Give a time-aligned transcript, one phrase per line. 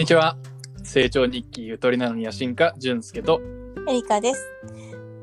[0.00, 0.38] にちは。
[0.82, 3.42] 成長日記ゆとりなのに野心家、淳介と。
[3.86, 4.42] エリカです。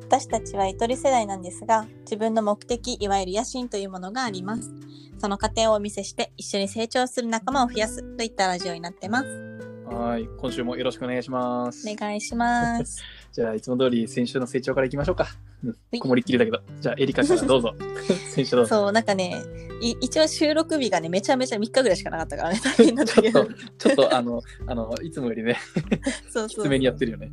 [0.02, 4.72] 私たちはゆとり世代なんですが、自分の目的、いわゆる野心というものがあります。
[5.18, 9.28] その過程をお見せして、一緒に成長する仲間を増やすといったラジオになってます。
[9.90, 10.30] はい。
[10.38, 11.90] 今週もよろしくお願いします。
[11.90, 13.04] お願いします。
[13.34, 15.26] じゃあ、いつも通り先週の成長からいきましょうか。
[15.64, 16.60] うんいこもりっきりだけど。
[16.80, 17.76] じゃあ、エリカからどうぞ。
[18.30, 18.76] 先週どうぞ。
[18.76, 19.42] そう、なんかね、
[19.82, 25.58] い一応収録日がね、めちゃめちゃ3日ぐらいしかなかったからね、大変だけどちょっと。、ちょっと、あの、 あの、いつもよりね、
[26.30, 27.32] そうそうきつめにやってるよね。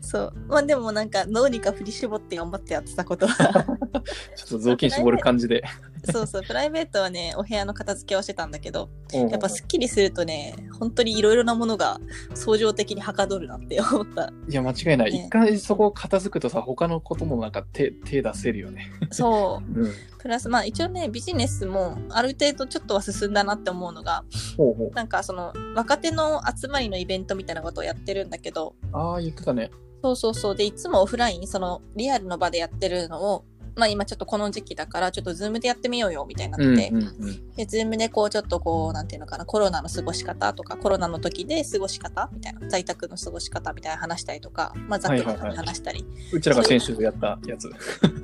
[0.00, 0.32] そう。
[0.48, 3.64] まあでもなんか、どうにか振り絞って頑張ってやってたことは、
[4.36, 5.62] ちょっと雑巾絞る感じで。
[6.10, 12.00] そうそう、プライベートはね、お部屋の片付けをしてたんだけど、ややっぱすっきりするとね、本当にいろいろなものが
[12.34, 14.32] 相乗的にはかどるなって思った。
[14.48, 15.12] いや、間違いない。
[15.12, 18.90] ね一回そこ片付くとさ、他のこともなんか手、手出せるよね。
[19.10, 19.80] そう。
[19.80, 19.92] うん。
[20.18, 24.24] プラス、まあ一応ね、ビジネスもある程度ちょっとは進んだなって思うのが、
[24.56, 24.90] ほ。
[24.94, 29.70] なんかその若手の集まりのイベントみたいなことをやってるんだけど、ああ、言ってたね。
[30.02, 30.56] そうそうそう。
[30.56, 33.44] で、いつもオフライン、そのリアルの場でやってるのを、
[33.78, 37.50] まあ今ちょっとこの時期だから、ちょっと Zoom でやってみようよみたいになうん、ってて、うん、うん。
[37.54, 46.04] で、 Zoom でこうちょっとこう、なんていうのかな、コロナの過ごし方とか、コロナの時で過ごし方みたいな、在宅の過ごし方みたいな話したりとか、まあざっくりと話したり。
[46.32, 47.70] うちらが先週やったやつ。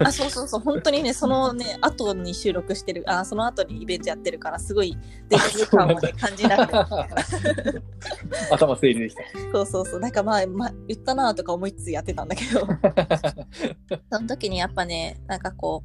[0.00, 7.83] あ、そうそうそう、本当にね、そのね、後に収録してる、あ、その後にイベントやってるから、すごいデジタル感を、ね、感じなくて。
[8.50, 9.22] 頭整理できた。
[9.52, 12.66] そうそうそう、なんかまあ、まあ、言ったなとか思いつつやってたんだけど、
[14.11, 15.84] その時にやっぱね、なんかこ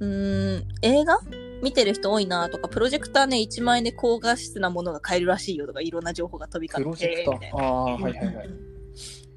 [0.00, 1.18] う、うーん、映画
[1.62, 7.62] 見てる人多いなとか、プロジェクターね、1万円で高画質なものが買えるらしいよとか、いろんな情報が飛びプロ交って、ジェクタみたいなー。
[7.62, 8.50] ああ、はいはいはい。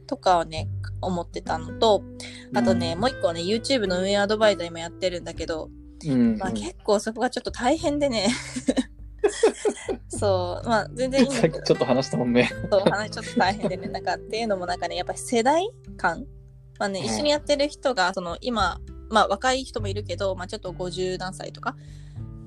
[0.07, 0.67] とかをね、
[1.01, 2.03] 思ってたのと、
[2.53, 5.69] あとね、もう一個ね、YouTube の運営アドバイザー今やってるんだけど、
[6.05, 8.27] うん、まあ、結構そこがちょっと大変でね。
[10.09, 12.51] そう、まあ全然いいんださけど、ちょっと話したもんね。
[12.71, 16.25] そう話ちょっと大変でね、 なんかっていうのもなんかね、やっぱり世代間
[16.79, 18.79] まあね、うん一緒にやってる人が、その今、
[19.11, 21.75] まあ若い人もいるけど、まあちょっと50何歳とか、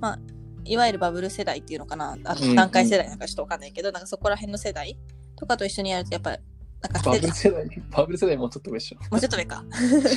[0.00, 0.18] まあ、
[0.64, 4.98] いわゆるバブル世代っていうのかな、あうん段階世代なんかちょっとわかんないけど、なんかそこら辺の世代
[5.36, 6.38] とかと一緒にやると、やっぱり、
[6.80, 8.98] なんかバ世ブル世代、バブル世代もうちょっと上でしょ。
[9.10, 9.64] もうちょっと上か。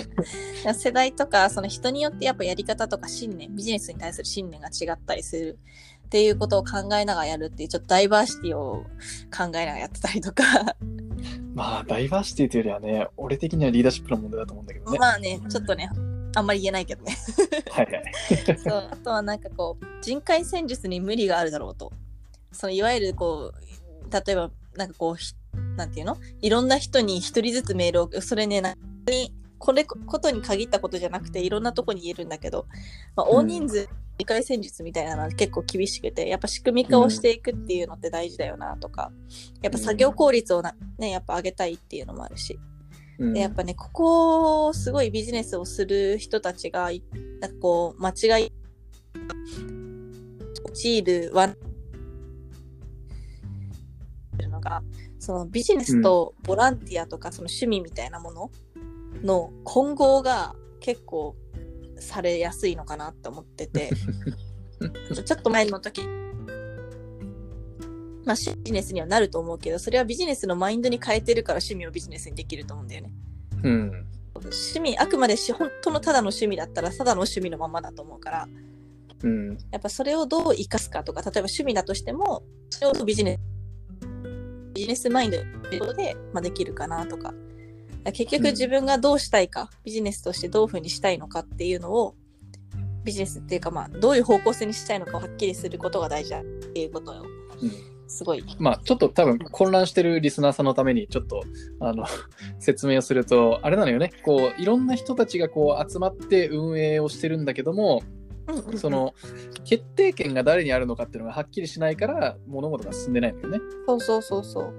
[0.74, 5.60] 世代とか、その人によってやっぱやり方とか信念、ビジネスに対する信念が違ったりする
[6.06, 8.84] っていうことを考えながらやるっていう、ちょっとダイバーシティを
[9.36, 10.44] 考えながらやってたりとか、
[11.54, 15.00] まあ、ダイバーシティというよりはね、俺的にはリーダーシップの問題だと思うんだけどね。
[15.00, 15.90] まあね、ちょっとね、
[16.38, 17.18] あんまり言えないけどね。
[17.72, 18.60] はいはい。
[18.60, 21.92] そうあとはなんかこう、人海戦術に無理があるだろうと。
[22.52, 25.34] そのいわゆるこう、例えば、なんかこう、ひ
[25.76, 26.18] なんていうの？
[26.42, 28.76] いろんな人に一人ずつメールを、それね、な
[29.08, 32.68] にこれことに限ったことじゃなくていろんなとこに言えるんだけど、
[33.16, 39.12] まあ、大人数理解戦術みたいなのは結構厳しくてやっぱ仕組み化をしていくっていうのって大事だよなとか、
[39.64, 42.67] やっぱ作業効率をな、ね、やっぱ上げたいっていうのもあるし、うん
[43.20, 47.04] でやっぱねここすごいビジネスをする人たちがい
[47.42, 48.52] なんかこう間違い
[50.66, 51.58] 陥るワン
[54.58, 54.84] のが
[55.20, 58.52] そのビジネスとボランティアとかその趣味みたいなもの
[59.24, 61.36] の混合が結構
[62.00, 63.90] されやすいのかなって思ってて。
[65.26, 66.04] ちょっと前の時
[68.28, 73.14] まあビジネスにはなると思うけどそれはビジネスのマインドに変えてるから趣味をビジネスにできると思うんだよね。
[73.64, 74.08] うん。
[74.36, 78.48] 趣味あくまでし本当のただの趣味だったらただの趣味のままだと思うから
[79.24, 79.58] うん。
[79.72, 83.58] やっぱそれをどう生かすかとか例えば趣味だとしてもそれをビジネス
[84.76, 87.34] ビジネスマインドで、まあ、できるかなとか
[88.14, 92.16] 結局うん自分がどうしたいか、ビジネスとしてどういうふうにしたいのかっていうのを
[93.04, 101.44] ビジネスっていうかまあどういう方向性にしたいのかをはっきりすることが大事だっていうことをうんすごいまあ、ちょっと多分混乱してるリスナーさんのために、ちょっと、
[101.80, 102.06] あの、
[102.60, 104.12] 説明をすると、あれなのよね。
[104.24, 108.02] こう、いろんな人たちがこう集まって運営をしてるんだけども、
[108.76, 109.14] その、
[109.66, 113.60] 決定権が誰にあるのかっていうのがはっきりしないから、物事が進んでないのよね。
[113.88, 114.74] そうそうそうそう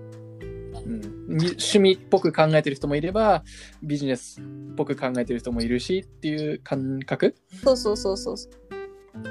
[0.87, 3.43] うん、み趣味っぽく考えてる人もいれば
[3.83, 4.45] ビジネスっ
[4.77, 7.35] ぽく考えてる人もいるしっていう感覚？
[7.65, 8.37] そうそうそうそう。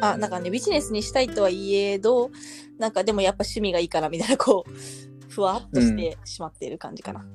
[0.01, 2.29] あ、なんかね、ビジネスにしたいとはいえど、
[2.77, 4.71] なんかでもやっぱ趣味がいいからみたいな、こう、
[5.29, 7.25] ふわっとしてしまっている感じかな。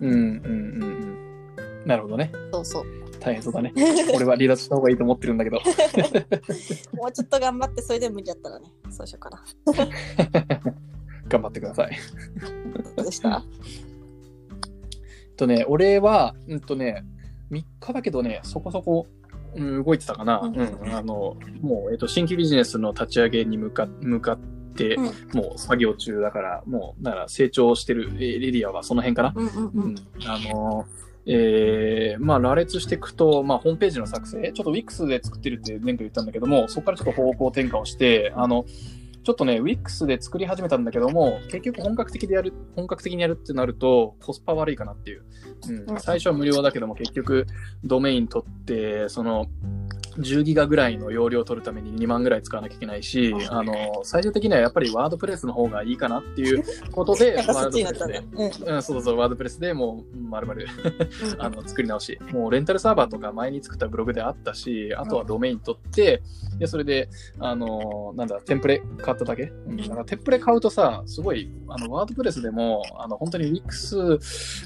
[0.00, 0.10] うん。
[0.10, 1.18] うんうんうん
[1.86, 2.30] なるほどね。
[2.52, 2.84] そうそう。
[3.18, 3.72] 大変そうだね。
[4.14, 5.56] 俺は離脱した方がいいと思ってるんだけど。
[6.94, 9.42] もうちょっと頑張って、それで無理だったらね、そうしようかな。
[11.28, 11.96] 頑張ってください。
[12.96, 13.42] どうでした？
[15.36, 17.04] とね俺はうんとね
[17.50, 19.17] 3日だけどねそこそこ、うん、
[19.58, 20.54] 動いてたかな、うん。
[20.54, 20.94] うん。
[20.94, 24.38] あのもう、えっと新規ビジネスの立ち上げに向か向かっ
[24.74, 25.04] て、うん。
[25.34, 29.32] もう作業中だから、もう、だから成長してるエリアはその辺かな。
[29.34, 29.94] うんうんううん。
[29.94, 29.96] ん。
[30.26, 30.86] あの
[31.30, 38.64] えーまあ、羅列していくと、まあ、ホームページの作成、ちょっと Wix で作ってるって前回言ったんだけども、そこからちょっと方向転換をして、あの、
[39.28, 45.24] ちょっとね、Wix で作り始めたんだけども、結局本格的でやる、本格的にやるってなると、コスパ悪いかなっていう。
[45.68, 47.46] うんうん最初は無料だけども、結局、
[47.84, 49.44] ドメイン取って、その、
[50.18, 56.62] 10ギガぐらいの容量を取るために2万ぐらい使わなきゃいけないし、あの、最終的にはやっぱりワードプレスの方がいいかなっていう
[56.92, 58.22] ことで、ワードプレスで。
[58.32, 58.74] うん。
[58.74, 60.66] うん、そうそう、ワードプレスでもう、まるまる、
[61.32, 61.40] うん。
[61.42, 62.18] あの、作り直し。
[62.32, 66.22] もう、レンタルサーバーとか前に作ったブログであったし、あとはドメイン取って、
[66.58, 69.52] で、それで、あの、なんだ、テンプレ買っただけ？
[69.66, 74.18] うん、だから、テンプレ買うとさ、すごい、あの、ワードプレスでも、あの、本当に Wix、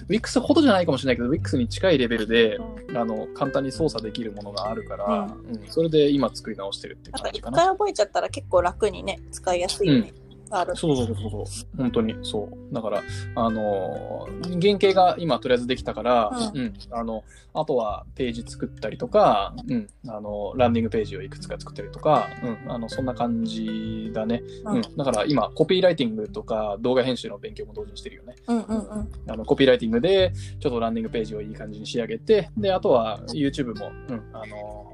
[0.09, 2.59] Wix ほどじゃないかもしれないけど、Wix に近いレベルで、
[2.95, 7.57] あの、簡単に操作できるものがあるから、うん、それで今作り直してるっていうなんか一感じかな。
[7.57, 10.13] 回覚えちゃったら結構楽にね、使いやすいよね。
[10.53, 10.77] ある。
[10.77, 11.17] そうそうそう
[11.47, 11.77] そう。
[11.77, 12.75] 本当にそう。
[12.75, 13.03] だから、
[13.35, 17.25] あのー原型が今とりあえずできたから、ううん、あの、
[17.55, 24.43] あとはページ作ったりとか、うん、あの、ランディングページをいくつか作ったりとか、うん、あの、そんな感じだね。
[24.67, 24.83] ううんん。
[24.97, 28.35] だから今、コピーライティングとか動画編集の勉強も同時にしてるよね。
[28.47, 29.09] うんうんうん。
[29.29, 34.92] あの、コピーライティングで、ちょっとランディングページをいい感じに仕上げて、で、あとは YouTube も、うん、あのー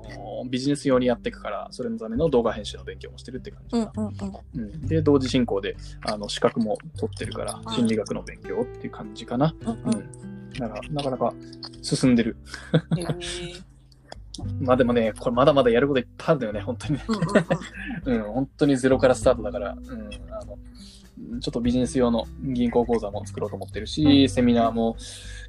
[0.48, 3.92] ビジネス用にやっていくから、それのための動画編集の勉強もしてるって感じかな。
[3.96, 4.14] うんうん
[4.54, 4.60] うん。
[4.60, 5.76] うん、で、同時進行で、
[6.06, 9.54] あの、資格も取ってるからう、ん心理学の勉強っていう感じかな。
[9.60, 10.52] うんううんん。
[10.52, 11.34] だから、なかなか
[11.82, 12.36] 進んでる。
[14.60, 17.04] まあでもね、これまだまだやることいっぱいあるんだよね、本当にね。
[17.08, 20.58] うんうんうん うん、本当にゼロからスタートだから、うん、あの、
[21.40, 24.96] ちょっとビジネス用の銀行口座も作ろうと思ってるし、セミナーも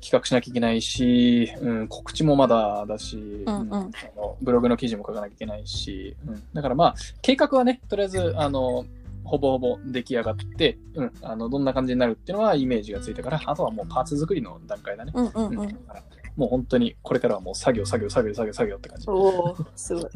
[0.01, 3.61] 企画しなきゃいけないし、うん、告知もまだだし、うん。
[3.61, 8.85] うんあのブログの記事も書かなきゃいけないし、うん、だからまあ、計画はね、とりあえず、あの、
[9.23, 15.11] ほぼほぼ出来上がって、うん、あの、どんな感じになるっていうのはイメージがついたから、あとはもうパーツ作りの段階だね。
[15.13, 15.59] うんうんうん。
[15.59, 15.67] うん。
[15.67, 16.03] だから
[16.39, 19.09] もう本当にこれからはもう作業、作業、作業、作業、作業って感じ。
[19.09, 19.13] お
[19.51, 20.05] お、すごい。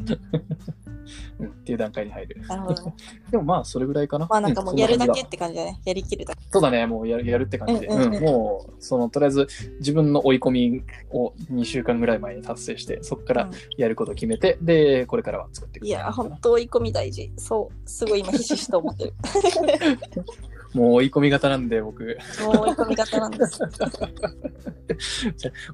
[1.38, 2.40] うん、っていう段階に入る。
[2.48, 2.94] なるほどね。
[3.30, 4.26] でもまあ、それぐらいかな。
[4.26, 5.78] まあなんかもうやるだけうんって感じだね。
[5.84, 6.40] やりきるだけ。
[6.50, 7.88] そうだね、もうやるやるって感じで。
[7.88, 9.48] うんうんうんうんもう、その、とりあえず
[9.80, 17.30] 自分の追い込みを2週間ぐらい前に達成して、そこからやることを決めて、で、これからは作っていくいや、本当追い込み大事。
[17.36, 17.90] そう。
[17.90, 19.14] すごい今ひしひしと思ってる。
[20.74, 23.60] もう追い込み型なんで、僕、もう追い込み型なんです。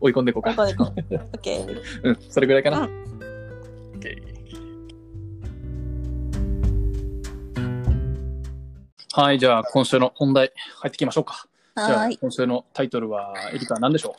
[0.00, 0.50] 追い込んでいこうか。
[0.50, 1.14] 追い込んでいこう。
[1.16, 1.82] オッケー。
[2.04, 2.82] うん、それぐらいかな。
[2.84, 2.90] う
[3.98, 4.30] OK
[9.12, 10.52] はい、じゃあ今週の本題
[10.82, 11.46] 入っていきましょうか。
[11.76, 12.18] じゃあはーい。
[12.18, 14.12] 今週のタイトルは、エリカ何でしょう？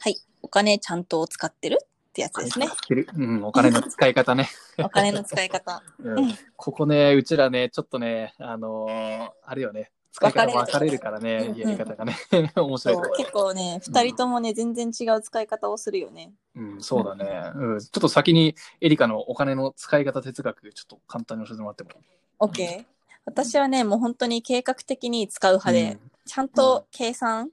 [0.00, 0.16] はい。
[0.42, 2.68] お金ちゃんと使ってるってやつですね。
[3.16, 4.48] うん、お金の使い方ね。
[4.78, 5.82] お金の使い方。
[6.00, 10.98] うんうんここね、うちらね、ちょっとね、あのーあれよね、使い方分かれる。
[10.98, 12.16] からね、やり方がね、
[12.56, 13.18] 面白い。
[13.18, 16.32] 結構ね、二人ともね、全然違う使い方をするよね。
[16.54, 17.80] うん、そうだね、うん。
[17.80, 21.90] ちょっと先にエリカのお金の使い方哲学、ちょっと簡単に教えてもらっても。
[21.90, 21.96] いい
[22.38, 22.96] オッケー。
[23.26, 27.50] 私はね、もう本当に計画的に使う派で、ちゃんと計算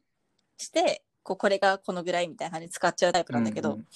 [0.57, 3.87] して、こうこれがこのぐらいみたいな感じで使っちゃうタイプなんだけど、うん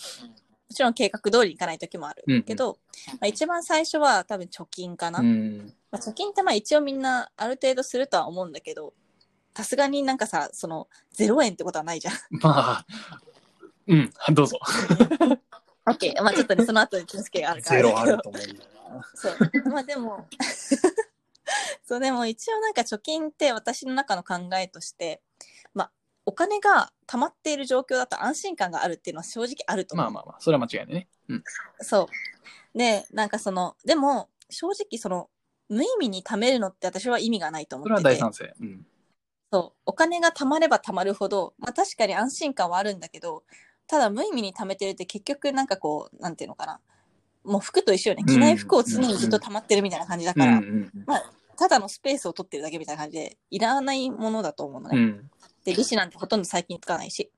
[0.70, 2.78] もちろん計画通りにいかない時もあるけど、
[3.14, 5.20] まあ、一番最初は多分貯金かな。
[5.20, 8.94] うん、まあ、貯金ってまあ一応みんなある程度するとは思うんだけど、
[9.56, 12.14] さすがになんかさ、その0円ってことはないじゃん。
[12.42, 12.86] まあ、
[13.88, 14.60] うん、どうぞ。
[15.88, 16.22] オッケー。
[16.22, 18.06] まあちょっとね、その後に気付けがあるからゼロあ。
[18.06, 18.60] ると思うんだよ
[18.94, 19.06] な。
[19.16, 19.70] そう。
[19.70, 20.28] まあでも、
[21.88, 25.57] そうでも一応なんか貯金って私の中の考えとして、まあ
[26.28, 30.06] お金が溜まっている状況だと安心感があるっていうのは正直あると思う。
[30.06, 31.08] まあまあまあ、それは間違いないね。
[31.30, 31.44] うん。
[31.80, 32.10] そ
[32.74, 32.78] う。
[32.78, 35.30] で、なんかその、でも正直その、
[35.70, 38.08] 無意味に貯めるのって私は意味がないと思それってて。
[38.10, 38.54] は大賛成。
[38.60, 38.86] うん。
[39.54, 39.80] そう。
[39.86, 43.44] お金が貯まれば貯まるほど、まあ確かに安心感はあるんだけど、
[43.88, 46.82] ただ無意味に貯めてるって結局なんかこう、なんていうのかな。
[47.46, 48.26] もう服と一緒よね。
[48.28, 50.94] 着ない服を常にずっと溜まってるみたいな感じだから、うんうん
[51.58, 55.16] ただのスペースを取ってるだけみたいな感じで、いらないものだと思うのね。
[55.72, 55.76] うん。
[55.76, 57.32] で、利子なんてほとんど最近使わないし。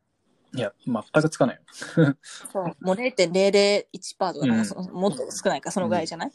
[0.55, 1.61] いや、全くつかないよ。
[2.51, 2.75] そう。
[2.81, 6.31] もう0.001%とか、うんそのもっと少ないか、そのぐらいじゃない、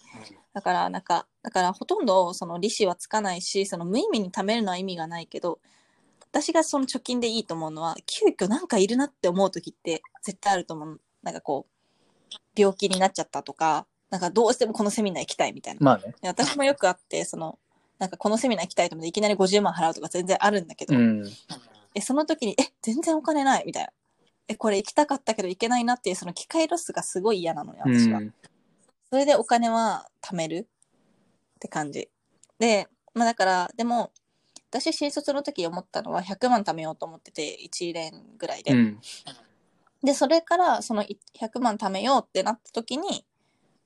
[0.52, 5.58] だから、なんか、だからほとんどその利子はつかないし、その無意味に貯めるのは意味がないけど、
[6.20, 11.00] 私がその貯金でいいと思うのは、急遽なんかいるなって思う時って絶対あると思う。
[11.22, 15.80] なんかこう、病気になっちゃったとか、なんかどうしてもこのセミナー行きたいみたいな。
[15.80, 16.14] まあね。
[16.22, 17.58] で私もよくあって、その、
[17.98, 21.24] なんかこのセミナー行きたいと思っていきなり50万払うとか全然あるんだけど、うん。
[21.94, 23.90] え、その時に、え、全然お金ないみたいな。
[24.48, 28.18] え、これ行きたかったけど行けないなっていうその機会ロスがすごい嫌なのよ、私は。
[28.18, 28.34] うん
[29.14, 30.66] それでお金は貯める
[31.54, 32.08] って感じ。
[32.58, 34.10] で、まあだから、でも、
[34.70, 38.72] 私新卒の時思ったのは100万貯めようと思ってて、1年ぐらいで。
[38.72, 38.98] うん。
[40.02, 43.24] で、それからそのい100万貯めようってなった時に、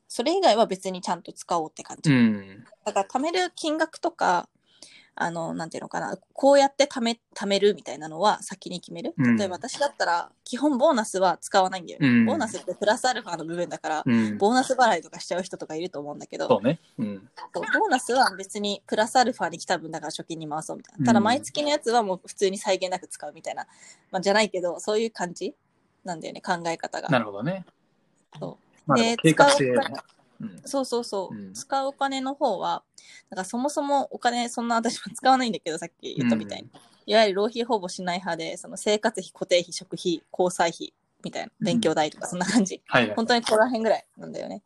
[0.08, 2.10] それ以外は別にちゃんと使おうって感じ。
[2.10, 2.64] うん。
[2.86, 4.48] だから貯める金額とか、
[5.20, 9.14] あの、なんていうのかな、こうやって貯め、貯めるみたいなのは先に決める。
[9.18, 12.08] うん例えば私だったら、基本ボーナスは使わないんだよね。
[12.08, 14.38] うんボーナスってプラスアルファの部分だから、うん。
[14.38, 16.80] ボーナス払いとかしちゃう人とかいると思うんだけど、そうね。
[16.98, 17.28] うん。
[17.52, 20.98] ボーナスは別にプラスアルファに来た分だから貯金に回そうみたいな。
[21.00, 23.66] うんただ毎月のやつはもう普通に際限なく使うみたいな。
[24.10, 25.54] まあ、じゃないけど、そういう感じ
[26.04, 27.08] なんだよね、考え方が。
[27.08, 27.64] なるほどね。
[28.38, 30.04] そまあ、で計画性使
[30.64, 32.82] そうそうそう、うん使うお金の方は、
[33.30, 36.70] なんかそもそもお金そんな私も使わないんだけど、さっき言ったみたいに。
[37.06, 40.92] いわゆる浪費ほぼしない派で、その生活費、固定費、食費、交際費
[41.24, 42.82] みたいな、勉強代とかそんな感じ。
[42.86, 43.16] はいはい。
[43.16, 44.62] 本当にここら辺ぐらいなんだよね。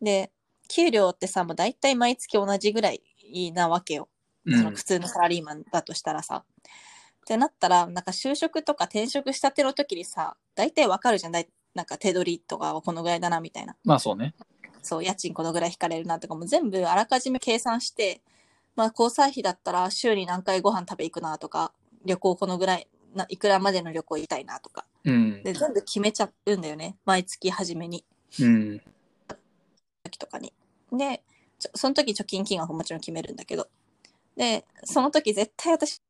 [0.00, 0.30] で、
[0.68, 3.02] 給料ってさ、もう大体毎月同じぐらい
[3.52, 4.08] なわけよ。
[4.46, 6.44] うんその普通のサラリーマンだとしたらさ。
[6.46, 11.32] ってなったら、なんか就職とか転職したての時にさ、大体わかるじゃん。
[11.32, 13.76] なんか手取りとかはこのぐらいだなみたいな。
[13.84, 14.34] まあそうね。
[14.82, 18.20] そう、家賃このぐらい引かれるなとかも全部あらかじめ計算して、
[18.76, 21.72] まあ交際費だったら週に何回ご飯食べ行くなとか、
[22.04, 24.84] 旅行このぐらい、ないくらまでの旅行行きたいなとか。
[25.04, 25.42] うん。
[25.42, 26.96] で、全部決めちゃうんだよね。
[27.04, 28.04] 毎月初めに。
[28.40, 28.80] うん。
[30.04, 30.52] 時とかに。
[30.92, 31.22] で、
[31.74, 33.68] その時貯金金額ももちろん決めるんだけど。
[34.36, 36.00] で、その時絶対私、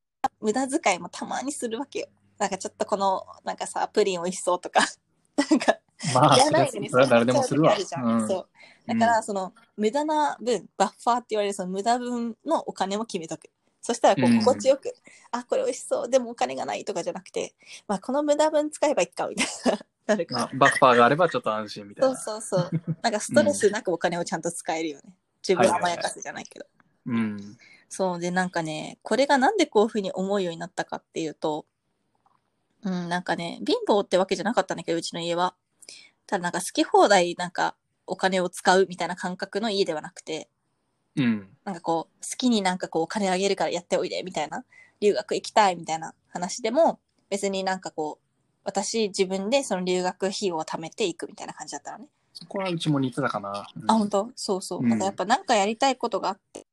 [0.41, 2.07] 無駄遣いもたまにするわけよ。
[2.37, 4.81] なんかちょっとこの、なんかさ、プリン美味しそうとか、
[5.35, 5.77] なんか、
[6.13, 7.75] まあ、いらそれないのにそれは誰でもするわ。
[7.77, 8.47] 使うんうんそう。
[8.87, 13.49] だから、その、無駄な分、バッファーって言われるその無駄分のお金も決めとく。
[13.81, 14.93] そしたら、こうんう、心地よく、
[15.31, 17.53] あ、これ美味しそう、でもお金がないとかじゃなくて、
[17.87, 19.79] まあ、この無駄分使えばいいか、みたいな。
[20.55, 22.19] バッファーがあればちょっと安心みたいそうな。
[22.19, 22.71] そうそう。
[23.03, 25.13] なんかストレスなくお金をちゃんと使えるよね。
[25.47, 26.65] 自分を甘やかすじゃないけど。
[27.05, 27.57] うん。
[27.89, 31.65] そうで、なんかね、これがなんでこういうふうに思うようになったかっていうと、
[32.83, 35.55] うん、なんかね、貧乏ってわけじゃなかったんだけど、うちの家は。
[36.29, 40.47] ただなんか好き放題なんかお金を使うみたいな感覚の家ではなくて、
[41.15, 41.49] うん。
[41.65, 44.63] なんかこう、好きになんかこうお金あげるからやっておいでみたいな、
[45.01, 46.99] 留学行きたいみたいな話でも、
[47.31, 48.25] 別になんかこう、
[48.63, 52.09] 私自分でその留学費用を貯めていくみたいな感じだったのね。
[52.33, 53.67] そこはうちも似てたかな。
[53.75, 54.31] うんあ、本当？
[54.35, 54.79] そうそう。
[54.81, 56.67] うんなんかやっぱなんかやりたいことがあって、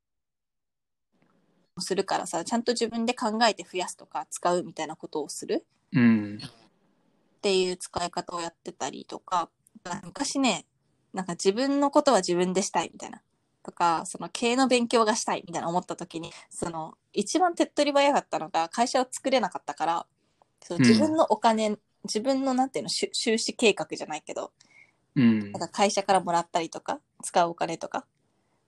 [1.79, 6.39] するからさ、ちゃんと自分で考えて増やすとか使うみたいなことをするうん。
[7.37, 9.51] っていう使い方をやってたりとか、
[10.05, 10.67] 昔ね、
[11.13, 13.23] なんか自分のことは自分でしたいみたいな。
[13.63, 20.07] とか、その経営の勉強がしたいみたいな思った時に、その一番手っ取り早かったのが会社を作れなかったから、
[20.63, 24.53] そのうん自分のお金、自分のなんていうの、収収支計画じゃないけど、
[25.17, 25.61] うんなん。
[25.61, 28.07] か会社からもらったりとか、使うお金とか、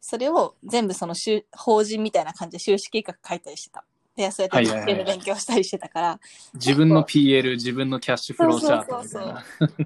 [0.01, 3.85] それを全部その収法人みたいな感じで収支計画書いたりしてた。
[4.19, 6.21] で、そうやってはいはいはい経営の勉強したりしてたから、
[6.55, 9.45] 自分の PL、自分のキャッシュフローチャートみたいな。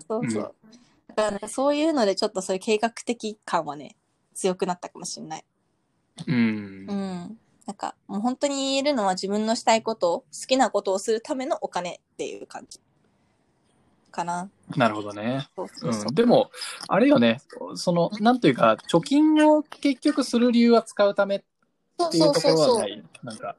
[0.09, 0.55] そうそう。
[1.09, 3.95] だからね、そういうのでちょっとそういう計画的感はね、
[4.35, 5.45] 強くなったかもしれない。
[6.27, 6.39] うんう。
[6.95, 7.39] ん。
[7.67, 12.81] なんか、もう本当に言えるのは自分のしたいことを、好きなことをするためのお金っていう感じ。
[14.11, 14.49] かな。
[14.77, 15.47] なるほどね。
[15.55, 16.03] そうそうそう。
[16.09, 16.51] うん、でも、
[16.89, 17.43] あれよね、
[17.75, 21.43] その、なんというか、貯金を結局する理由は使うためっ
[21.99, 22.77] そうていうところそうそうそう。
[22.77, 23.05] はない。
[23.23, 23.57] なんか、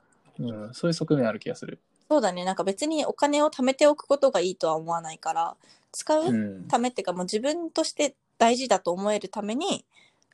[0.49, 1.79] うん、そういう側面ある気がする。
[2.09, 2.45] そうだね。
[2.45, 5.55] なんか別にお金を貯めておくことがいいとは思わないから、
[5.91, 6.67] 使ううん。
[6.67, 9.85] ためっていうか、もう自分として大事だと思えるために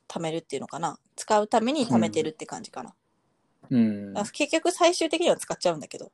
[0.07, 0.97] 貯めるっていうのかな。
[1.15, 2.93] 使うために貯めてるって感じかな。
[3.69, 4.17] うん。
[4.17, 6.11] あ結局最終的には使っちゃうんだけど、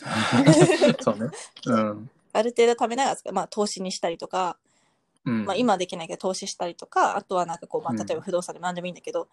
[1.00, 1.30] そうね。
[1.66, 2.10] うん。
[2.32, 4.58] ある程度貯めながらまあ投資にしたりとか、
[5.24, 5.44] うん。
[5.44, 9.28] まあ今はできないけど投資したりとか、あとはなんかこう、まあうん例えば不動産でも何でもいいんだけど、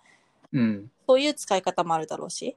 [0.54, 0.92] うん。
[1.08, 2.56] そういう使い方もあるだろうし、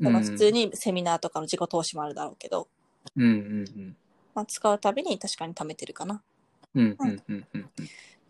[0.00, 0.12] うん。
[0.12, 2.68] まあ普通にセミナーとかの自己投資もあるだろうけど、
[3.16, 3.26] うんう
[3.80, 3.96] ん
[4.34, 6.22] まあ使うたびに確かに貯めてるかな。
[6.74, 6.96] うん。
[6.98, 7.70] うんうんうんうん。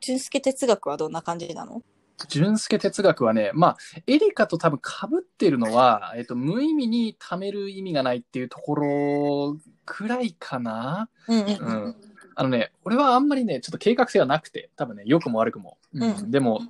[0.01, 1.83] 純介哲学はどんな感じなの？
[2.29, 9.57] 純介哲学はね、まあ、エリカと多分被ってるのは、えっと、無意味に貯める意味がないっていうところ
[9.87, 11.09] くらいかな。
[11.29, 11.97] うんうんううんん。
[12.35, 15.79] あのね、俺はあんまりね、ちょっと計画性はなくて、多分ね、良くも悪くも。
[15.95, 16.61] うんうんでも、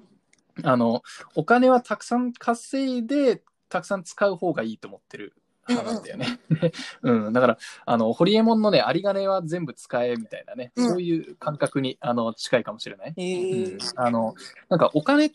[0.64, 1.02] あの、
[1.34, 5.34] お金はたくさん稼いで、たくさん使う方がいいと思ってる
[5.68, 6.38] 派なんだよね。
[7.02, 13.14] うん、だから、あの、ホリエモンのね、有り金は全部使えみたいなね、うんそういう感覚に、あの、近いかもしれない。
[13.16, 14.34] うんあの、
[14.68, 15.30] なんかお金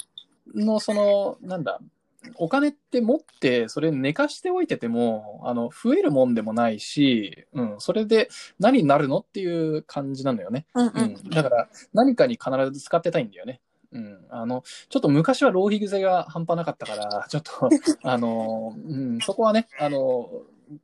[0.53, 1.79] のその、なんだ、
[2.35, 10.65] お金って持って、それ寝かしておいてても、あの、増えるもんでもないし、うん、それで何になるのっていう感じなのよね。
[10.73, 11.29] うんううんん。
[11.29, 13.61] だから、何かに必ず使ってたいんだよね。
[13.93, 14.25] うん。
[14.29, 17.69] あの、ちょっと昔は浪費癖が半端なかったから、 ちょっと、
[18.03, 20.29] あの、うん、そこはね、あの、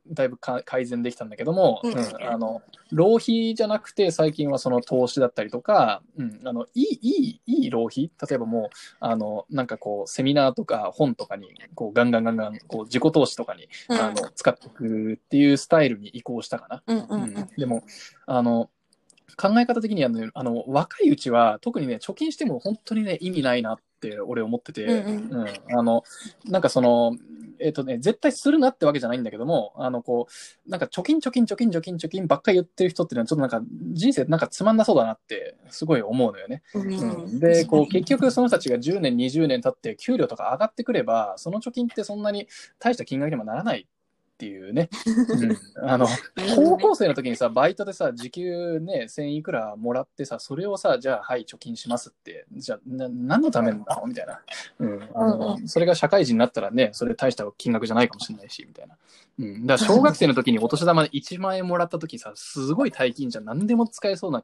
[0.08, 1.92] だいぶか改善できたんだけども、うん。
[1.92, 1.98] うん
[2.28, 2.62] あの
[2.92, 8.10] 浪費じゃなくて最近はその投資だったりとか、うん、あのいいいいいい浪費？
[8.28, 14.00] 例えばもうあのなんかこうセミナーとか本とかにこうガンガンガンガンこう自己投資とかに、うん。
[14.00, 16.82] あの使っていくっていうスタイルに移行したかな。
[16.86, 17.84] うんうんでも
[18.26, 18.70] あの
[19.36, 25.78] 考え方的にはねあの若いうちは特にね貯金しても本当にね意味ないなって俺思ってて、うんうん。
[25.78, 26.04] あの
[26.46, 27.16] なんかその
[27.62, 30.26] えっ、とね絶対するなってわけじゃないんだけどもあのこ
[30.66, 36.62] うなんか貯金貯金貯金貯金貯金ばっかり言ってる人っていうのはちょっとなんか人生なんかつまんなそうだなってすごい思うのよね。
[36.74, 36.92] うん。
[36.92, 37.38] うん。
[37.38, 43.86] でこう結局その人たちが10年20年経って給料とか上がってくればその貯金ってそんなに大した金額にもならない
[44.40, 44.88] っていうね、
[45.82, 46.06] うん、 あの
[46.56, 52.46] 高校生の時にさバイトでさ時給ね1000いくらもらってさそれをさじゃあはい貯金しますって。
[52.52, 54.40] じゃあな何のためなのみたいな、
[54.78, 55.08] うん。
[55.14, 58.96] あのうんそれが社会人になったらねそれ大した金額じゃないかもしれないしみたいな、
[59.38, 63.44] うん、だから小学生の時にお年玉で1万円もらった時さすごい大金じゃん。
[63.44, 64.42] 何でも使えそうな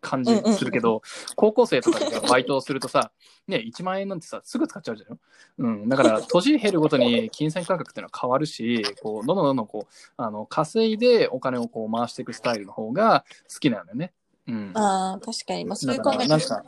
[0.00, 1.02] 感じするけど、
[1.36, 3.12] 高校生とかでバイトをするとさ、
[3.46, 5.18] ね、1万円なんてさ、すぐ使っちゃうじゃん。
[5.58, 5.88] うん。
[5.88, 14.12] だから、 年減るごとに金銭感覚っていうのは変わるし、こう、どんどんどんどんこう、あの、稼いでお金をこう回していくスタイルの方が好きなんだよね。
[14.48, 14.72] うん。
[14.74, 15.64] ああ、確かに。
[15.64, 16.64] まあ、そういう考えなんか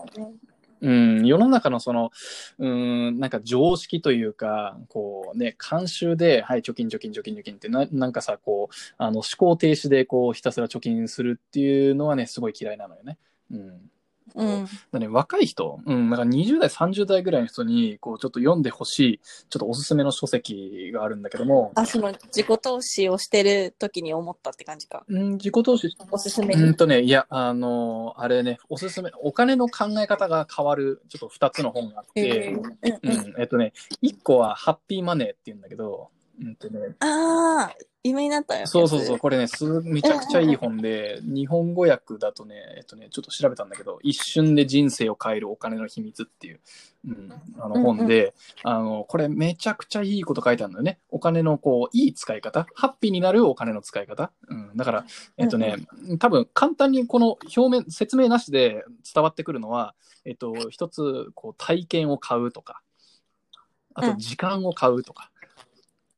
[0.83, 2.11] うん、世の中のその、
[2.59, 13.17] うん、なんか常識というか、こうね、慣習で、はい、貯金、貯金、貯金、貯金ってな、なんかさ、こう、あの、思考停止で、こう、ひたすら貯金するっていうのはね、すごい嫌いなのよね。
[13.53, 13.91] うん。
[14.35, 14.67] うん。
[14.93, 25.05] だね、若い人、うん、なんか20代、30代ぐらいの人に、こう、ちょっと読んでほしい、ちょっとおすすめの書籍があるんだけども、あ、その自己投資をしてる時に思ったって感じか。
[25.09, 26.55] うん、自己投資、おすすめ。
[26.55, 32.57] うんとね、いや、あのあれね、おすすめ、お金の考え方が変わる、ちょっと2つの本があって、
[33.38, 36.11] えっとね、1個はハッピーマネーって言うんだけど、
[36.43, 38.66] うんとね、ああ、夢になったよ。
[38.66, 46.61] そうそうそう、これね、すめちゃくちゃいい本で、日本語訳だとね、えっとね、ちょっと調べたんだけど、一瞬で人生を変えるお金の秘密っていう、
[47.07, 50.99] うん、あの本で、あの、これめちゃくちゃいいこと書いてあるんだよね。
[51.11, 54.33] お金のこう、いい使い方、ハッピーになるお金の使い方。
[54.49, 55.77] うん、だから、えっとね、
[56.19, 62.83] 多分簡単にこの表面、説明なしで伝わってくるのは、えっと、一つ、こう、体験を買うとか、
[63.95, 65.32] あと時間を買うとか、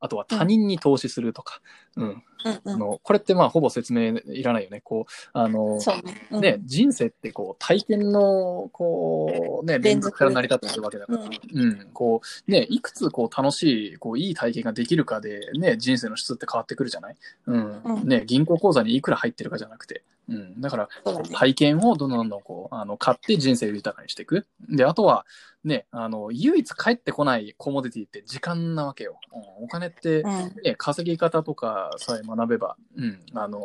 [0.05, 1.63] あとは他人に投資するとか、
[1.97, 2.75] うん、うんうん。
[2.75, 4.81] あのこれってまあほぼ説明いらないよね。
[4.83, 6.29] こうあのね。
[6.31, 20.89] うんね、人生ってこう体験のこう、ね、連続から成り立ってるわけだから、ううんんこうね、いくつこう楽しいこういい体験ができるかで、ね、人生の質って変わってくるじゃない、うんうんね、銀行口座にいくら入ってるかじゃなくて、うん、だから。
[21.33, 24.47] 体験をどんどんどんこうあの買って人生を豊かにしていく。
[24.69, 25.27] で、あとは、
[25.65, 29.19] ね、あの唯一返ってこないコモディティって時間なわけよ。
[29.33, 30.31] うんお金って、うん。
[30.63, 33.61] ね、稼ぎ方とかさえ学べば、うん、あの、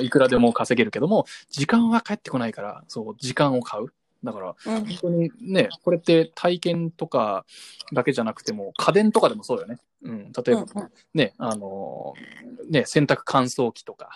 [0.00, 3.92] いくらでも稼げるけども、時間は返ってこないから、そう、時間を買う。
[4.24, 4.84] だから、うん。
[4.86, 7.44] 本当にね、これって体験とか
[7.92, 9.78] だけじゃなくても、家電とかでもそうよね。
[10.00, 10.64] うん、例えば、
[11.12, 12.14] ね、あの、
[12.70, 14.10] ね、洗濯乾燥機とか、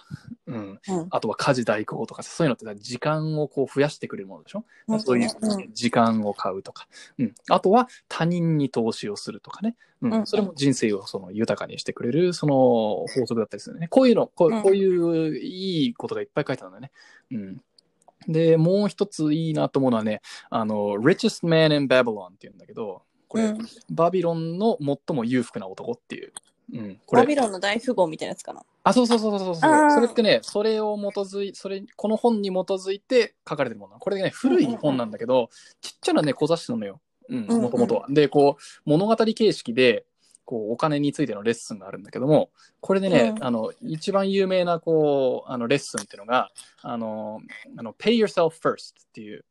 [0.47, 1.07] うん、うん。
[1.11, 6.87] あとは家事代行とか、そういうのって時間をこう増やしてくれるものでしょ、うんそういううん時間を買うとか、
[7.19, 10.15] うん、あとは他人に投資をするとかね、うん。
[10.15, 13.89] うんそれも人生をその豊かにしてくれるその法則だったりするね。
[13.89, 14.61] こういうの、こうん。
[14.61, 16.91] うこういういいことがいっぱい書いてあるんだよね。
[17.33, 17.63] うん
[18.29, 23.59] で、もう一ついいなと思うのはね、あの、Richest Man in Babylon っていうんだけど、これ、うん
[23.91, 26.33] バビロンの最も裕福な男っていう。
[26.75, 28.63] うん、これバビロンの大富豪みたいなやつかな。
[28.85, 33.99] あ、そうそうそうそうそうあーそれってね、それを基づい、それ、この本に基づいて書かれてるもの。
[33.99, 37.01] これね、古い本なんだけど、ちっちゃなね、小雑誌なのよ。
[37.29, 38.07] うん、うんうんもともとは。
[38.09, 40.05] で、こう、物語形式で、
[40.45, 42.51] こう、お金についてのレッスンがあるんだけども、
[42.81, 46.51] これでね、うんあの、一番有名な、こう、あの、レッスンっていうのが、
[46.83, 47.41] あの、
[47.77, 49.45] あの、pay yourself first っていう、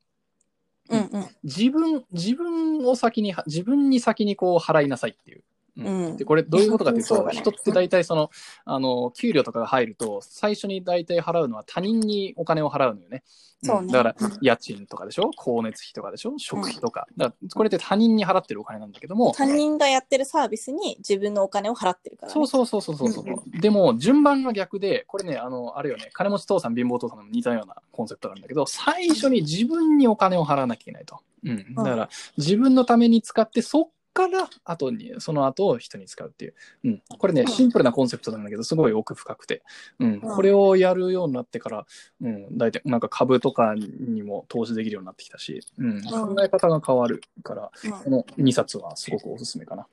[0.90, 1.28] うんうん。
[1.44, 5.44] 自分、自分を先に、自分に先にこう払いなさいっていう。
[5.78, 6.18] うん。
[6.18, 8.30] で、これどういうことかっていうと、人って大体その、
[8.66, 13.24] あの、給料とかが入ると、最初に大体払うのは他人にお金を払うのよね。
[13.64, 15.30] そうだからうん、家賃とかでしょ？
[15.38, 16.34] 光熱費とかでしょ？
[16.40, 17.06] 食費とか。
[17.16, 22.34] だから、これって他人に払ってるお金なんだけども、他人がやってるサービスに自分のお金を払ってるから、ね。
[22.34, 31.20] そうそうそうそうそうそう、うんでも、順番が逆で、これね、あの、あれよね、金持ち父さん、貧乏父さんも似たようなコンセプトなんだけど、最初に自分にお金を払わなきゃいけないと。
[31.44, 31.76] うん。
[31.76, 36.54] だから、自分のために使って、そっから後にその後人に使うっていう、
[36.86, 39.64] うん、これねシンプルなコンセプトなんだけどすごい奥深くて、
[40.00, 41.86] うん、これをやるようになってから、
[42.22, 47.92] うん、大体なんか株とかにも投資できるようになってきたし、うん、考え方が変わるからうん。
[47.92, 49.88] この2冊はすごくおすすめかな。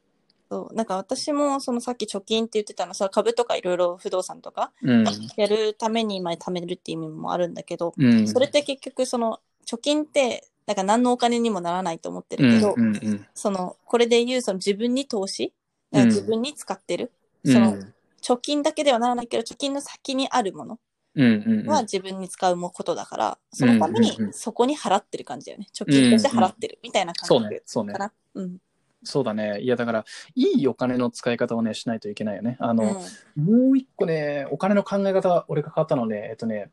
[0.51, 0.75] そう。
[0.75, 5.05] なんか私もそのさっき貯金って言ってたのさ株とかいろいろ不動産とかうん。
[5.37, 15.55] やるためにまあ貯めるっていう意味もあるんだけど、うん、それって結局その貯金ってなんか何のお金にもならないと思ってうんるけど、うんうんそのこれで言うその自分に投資？
[15.93, 16.07] うん。
[16.09, 17.11] 自分に使ってる、
[17.43, 17.53] うん。
[17.55, 17.79] その
[18.21, 20.79] 貯金だけではならないけど貯金の先にあるもの
[21.15, 21.67] うんうんうん。
[21.67, 24.33] は自分に使うことだから、そのためにうんうんうん。
[24.35, 25.69] そこに払ってる感じだよね。
[25.75, 27.95] 貯金として払ってるみたいな感覚ねそうね。
[27.95, 28.13] かな？
[28.35, 28.59] うん。
[29.05, 29.63] そうだね。
[29.63, 30.05] いやだから
[30.35, 32.59] いいお金の使い方をねしないといけないよね。
[32.61, 33.01] あの、
[33.37, 33.45] うん。
[33.45, 36.71] もう一個ね、お金の考え方、俺が変わったので、えっとね、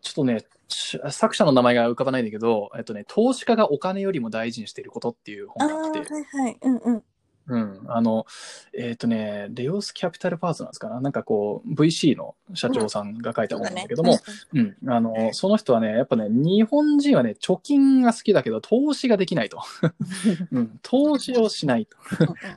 [0.00, 6.58] ちょっとね、ち作者の名前が浮かばないんだけど、えっとね、投資家がお金よりも大事にしていることっていう本があって、はいはい。
[6.62, 7.04] うんうん。
[7.46, 8.26] うん、あの、
[8.72, 14.18] えっとね、レオスキャピタルパートナーズかななんかこう、VC の社長さんが書いた本なんだけども、
[14.54, 19.62] うん、あの、その人はね、やっぱね、日本人はね、貯金が好きだけど、投資ができないと。
[20.52, 21.96] うん、投資をしないと。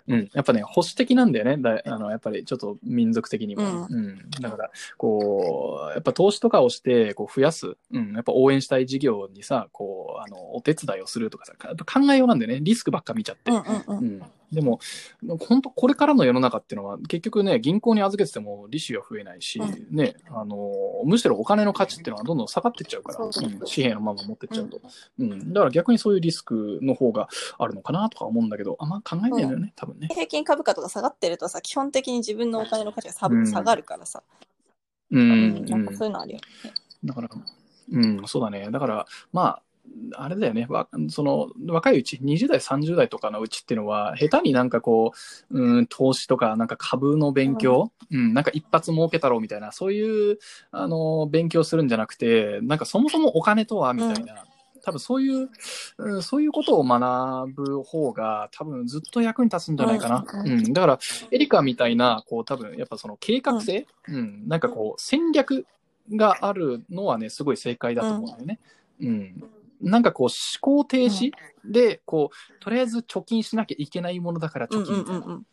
[0.07, 1.57] うん、やっぱね、保守的なんだよね。
[1.57, 3.87] だあのやっぱりちょっと民族的にも。
[3.87, 7.75] ううんだから、こう、やっぱ投資とかをして、こう増やす。
[7.91, 12.59] うん、やっぱ応援したい事業にさ、こう、あの、お手伝いをするとかさ、考えようなんだよね。
[12.61, 13.51] リスクばっか見ちゃって。
[13.51, 14.79] うんうんうんうん、でも、
[15.39, 19.95] 本当これからの世の中っていうのは、結局ね、銀行に預けてても利子が増えないし、うん。
[19.95, 20.71] ね、あの、
[21.03, 24.79] むしろお金の価値っていうのはどんどん下がってっちゃうから、そうん紙幣のまま持ってっちゃうと。
[25.19, 30.07] うん、だから逆にそういうリスクの方があるのかなとか思うんだけど、あんま考えないのよね、多分ね。
[30.11, 33.45] 平均株価とか下がってるとさ基本的に自分のお金の価値が下,、うん。
[33.45, 34.23] 下がるからさ、
[35.11, 35.65] ううん。
[35.65, 36.73] ん、なんかそういうのあるよね。
[37.03, 37.29] だから、
[37.91, 38.69] うん、そうだね。
[38.71, 39.61] だから、まあ、
[40.13, 40.65] あれだよね。
[40.69, 45.11] わその、若いうち、20代、30代とかのうちっていうのは、下手になんかこ
[45.49, 50.39] う、うん、投資とか、なんか株の勉強、うん、なんか一発儲けたろうみたいな、そういう、
[50.71, 54.45] あの、勉強するんじゃなくて、なんかそもそもお金とは、みたいな。
[54.83, 55.49] 多分そういう、
[55.97, 60.25] うん、そういうことを学ぶ方が多分ずっと役に立つんじゃないかな。
[60.33, 65.65] ううんん、だから、エリカみたいな、こう多分やっぱその計画性、うん、なんかこう戦略
[66.15, 68.59] があるのはね、すごい正解だと思うんだよね。
[69.01, 69.43] うん。
[69.81, 71.31] なんかこう思考停止
[71.65, 75.25] で、こう、とりあえず貯金しなきゃいけないものだから貯金みたいな。
[75.25, 75.45] うんうん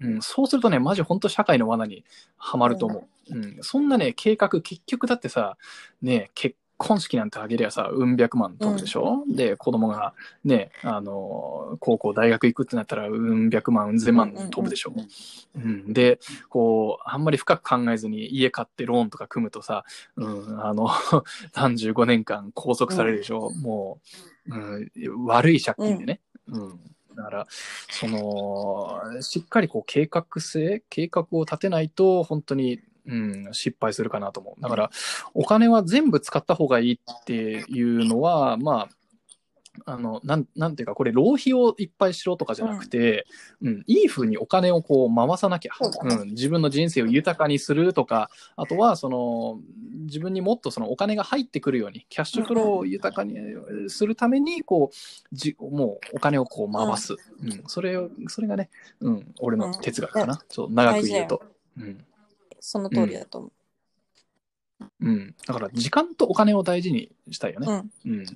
[0.00, 2.04] うん、そうするとね、マジ本当社会の罠に
[2.36, 3.36] はまると思う。
[3.36, 5.56] うん、そんなね、計画、結局だってさ、
[6.00, 10.14] ね、結婚式なんてあげりゃさ、うん百万飛ぶでしょ、で、子供が
[10.44, 14.92] ね、あの、高校、大学行くってなったら、うん百万、うん千万飛ぶでしょ、
[15.54, 16.18] うん、で、
[16.48, 19.84] こう、あんまり深く考えずに家買ってローンとか組むとさ、
[20.16, 20.88] うん、あの、
[21.54, 24.00] 35年間拘束されるでしょ、も
[24.48, 26.20] う、うん、悪い借金でね。
[26.48, 26.80] うん。
[27.14, 27.46] だから、
[27.90, 34.62] その、しっかりこう計画性、計画を立てないと、本当に、うん、失敗するかなと思う。
[34.62, 34.90] だから、
[35.34, 38.88] お金は全部使った方がいいっていうのは、まあ、
[39.86, 43.26] あの、なん、なんていうか、これ、浪費をいっぱいしろとかじゃなくて、
[43.62, 49.60] うん、いい風にお金をこう回さなきゃ、そうん、自分の人生を豊かにするとか、あとは、その、
[50.04, 53.34] 自分にもっとそのお金が入ってくるように、キャッシュフローを豊かに
[53.88, 57.14] するために、こう、じもうお金をこう回す。
[57.42, 58.68] うん、それを、それがね、
[59.00, 60.42] うん、俺の哲学かな。
[60.48, 61.42] そう、長く言うと。
[61.78, 62.04] うん。
[62.62, 63.52] その通りだと思
[65.00, 65.34] うん。
[65.46, 67.66] だから、時間とお金を大事にしたいよう。
[67.66, 67.82] ね。
[68.06, 68.26] うんうん。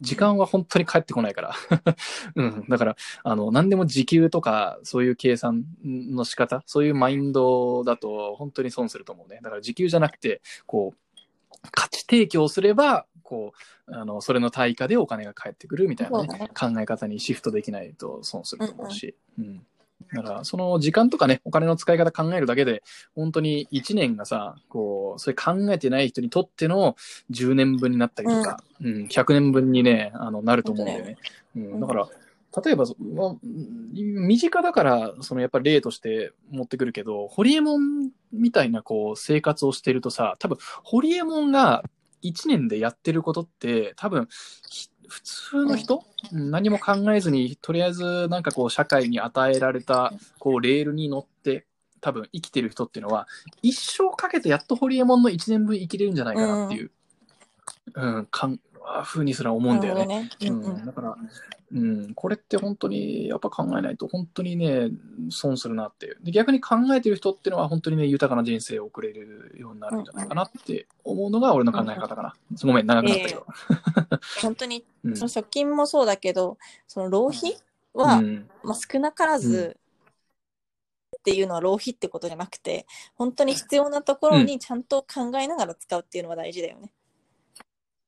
[0.00, 1.54] 時間は本当に返ってこないから。
[2.36, 2.66] うん。
[2.68, 9.40] だから、あの、何でも時給とか、そういう計算の仕方、そういうマインドだと、本当に損すると思うね。
[9.42, 13.52] だから、時給じゃなくて、こう、価値提供すれば、こ
[13.88, 19.16] う、あの、それの対価でお金が返ってくるみたいな、ねね考え方にシフトできないと損すると思うし。
[19.38, 19.66] うん
[20.14, 22.82] だから、その時間とかね、お金の使い方考えるだけで、
[23.14, 26.96] 本当に1年がさ、こう、それ考えてない人にとっての
[27.30, 31.16] 10年分になったりとか、うん、100年分にね、あの、なると思うんだよね。
[31.56, 32.08] うん、だから、
[32.64, 41.84] 例えば、そまあうん身近だから、そのやっぱり例として持ってくるけど、ホリエモンみたいなこう生活をしてるとさ、多分、ホリエモンが
[42.22, 44.28] 1年でやってることって、多分、
[44.68, 45.96] ひ普通の人、
[46.32, 51.66] うん何も考えずに、とりあえずなんかこう社会に与えられたこうレールに乗って、
[52.00, 53.26] 多分生きてる人っていうのは、
[53.62, 56.90] 一生かけてやっとホリエモンの1年分生きれるんじゃないかなっていう、
[57.94, 58.60] うん、かん、
[59.04, 60.06] ふうにすら思うんだよね。
[60.06, 60.30] ね。
[60.40, 60.62] ううん。
[60.62, 60.86] んうん。
[60.86, 61.16] だから、
[61.72, 64.90] うん、これって本当にやっぱ考えないと本当にね
[65.30, 66.18] 損するなっていう。
[66.22, 73.46] で逆に考えてる人っていうのは本当にね豊かな人生を送れるようになるんじゃないかなって思うのが俺の考え方かな、ごめん長くなったけど、
[74.42, 75.16] 本当に、 うん。
[75.16, 77.56] その貯金もそうだけど、その浪費
[77.94, 78.50] は、うん。
[78.62, 79.76] まあ、少なからず、
[81.20, 86.90] っていうのは浪費ってことじゃなくて本当に必要なところにちゃんと考えながら使うっていうのは大事だよね。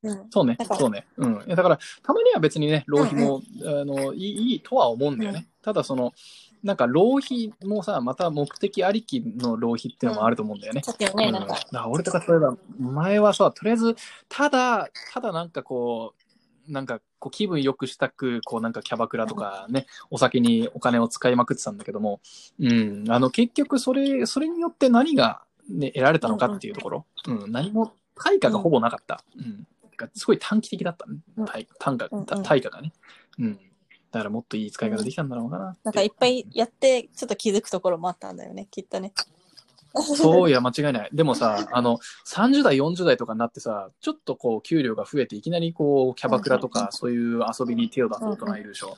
[0.02, 1.06] うん、そうねそうね。
[1.16, 1.34] うん。
[1.46, 5.46] いやだから、たまには別にね、浪費も、あのいいいいとは思うんだよね。
[5.62, 6.12] ただ、その、
[6.62, 10.82] なんか浪費もさ、また目的ありきの浪費っていうのもあると思うんだよね。
[10.84, 11.32] さっきのね、うん。
[11.32, 11.54] なんか。
[11.54, 13.96] だから俺とか例えば前はさとりあえず
[14.28, 16.14] ただただなんかこ
[16.68, 22.20] うなんかこう気分良くしたくこうなんかキャバクラとかねお酒にお金を使いまくってたんだけども、
[22.60, 29.66] うん、あの結局それそれによって何が、ね、得られたのかっていうところ、うん、何も対価がほぼなかった、うん
[30.14, 32.26] すごい短期的だった、ね単価うんうん。
[32.26, 32.92] た対価がね、
[33.38, 33.60] うん、
[34.10, 35.76] だからもっといい使い方できたんだろうな。
[35.84, 38.68] なんかいっぱいやってちょっと気づくところもあったんだよね。
[38.70, 39.12] きっとね。
[40.00, 41.10] そういや、間違いない。
[41.12, 48.96] でもさ、 あの、30代、40代とかになってさ、ちょっとこう、給料が増えて、いきなりこう、キャバクラとか、そういう遊びに手を出す大人いるでしょ。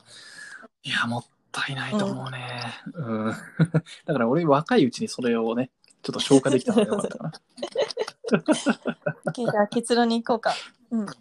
[0.83, 2.61] いや、もったいないと思うね。
[2.93, 3.33] うん。
[4.05, 7.94] だから俺、若いうちにそれをね、ちょっと消化できたのがよかったか OK
[8.29, 10.53] じゃあ結論に行こうか。
[10.91, 11.13] うん、な。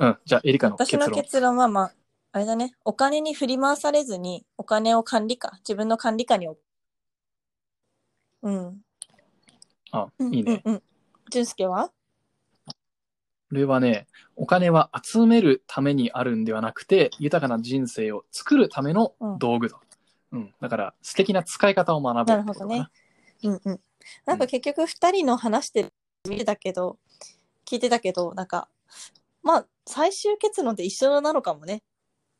[0.00, 0.18] うん。
[0.24, 1.56] じゃあ、エリカの私の結論。
[1.56, 1.92] はまあ
[2.32, 6.64] あれだねお金に振り回されずにお金を管理下自分の管理下に置く。
[8.42, 8.80] うん。
[9.90, 10.62] あ、うんいいね。
[10.64, 10.82] うんうん。
[11.30, 11.90] 俊介は？
[12.66, 19.76] これはね、お金は集めるためにあるんではなくて、豊かな人生を作るための道具と。
[20.32, 20.54] うん。
[20.58, 22.90] だから、素敵な使い方を学ぶってことかなる
[23.42, 23.80] うんうん。
[24.24, 25.92] なんか結局二人の話してる
[26.28, 26.98] 見てたけど、
[27.66, 28.68] 聞いてたけど、なんか、
[29.42, 31.82] まあ、最終結論って一緒なのかもね。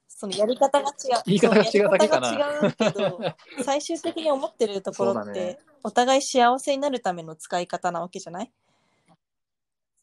[0.08, 1.22] そのやり方が違う。
[1.26, 3.20] 言い方が違うだけかなそうやり方が違うけど、
[3.64, 8.52] 最終的に思ってるところって、ねお互い幸せになるための使い方なわけじゃない？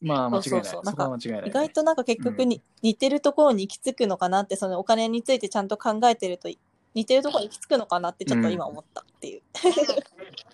[0.02, 0.64] まあ、間違いない。
[0.66, 1.48] そうそうない。
[1.48, 6.50] 意外となんか結局に、似てるところに行き着くのかなって、そのお金についてちゃんと考えてると、
[6.94, 9.42] 似てるところに行き着くのかなってちょっと今思ったっていう。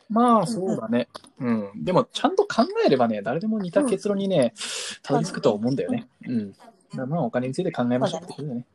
[0.09, 1.09] まあ、そうだね。
[1.39, 1.71] うん。
[1.85, 4.55] でも、ちゃんと考えればね、誰でも似た結論にね、
[5.03, 6.09] たどり着くと思うんだよね。
[6.27, 6.55] うん。
[7.09, 8.67] まあ、お金について考えましょうってことだよね。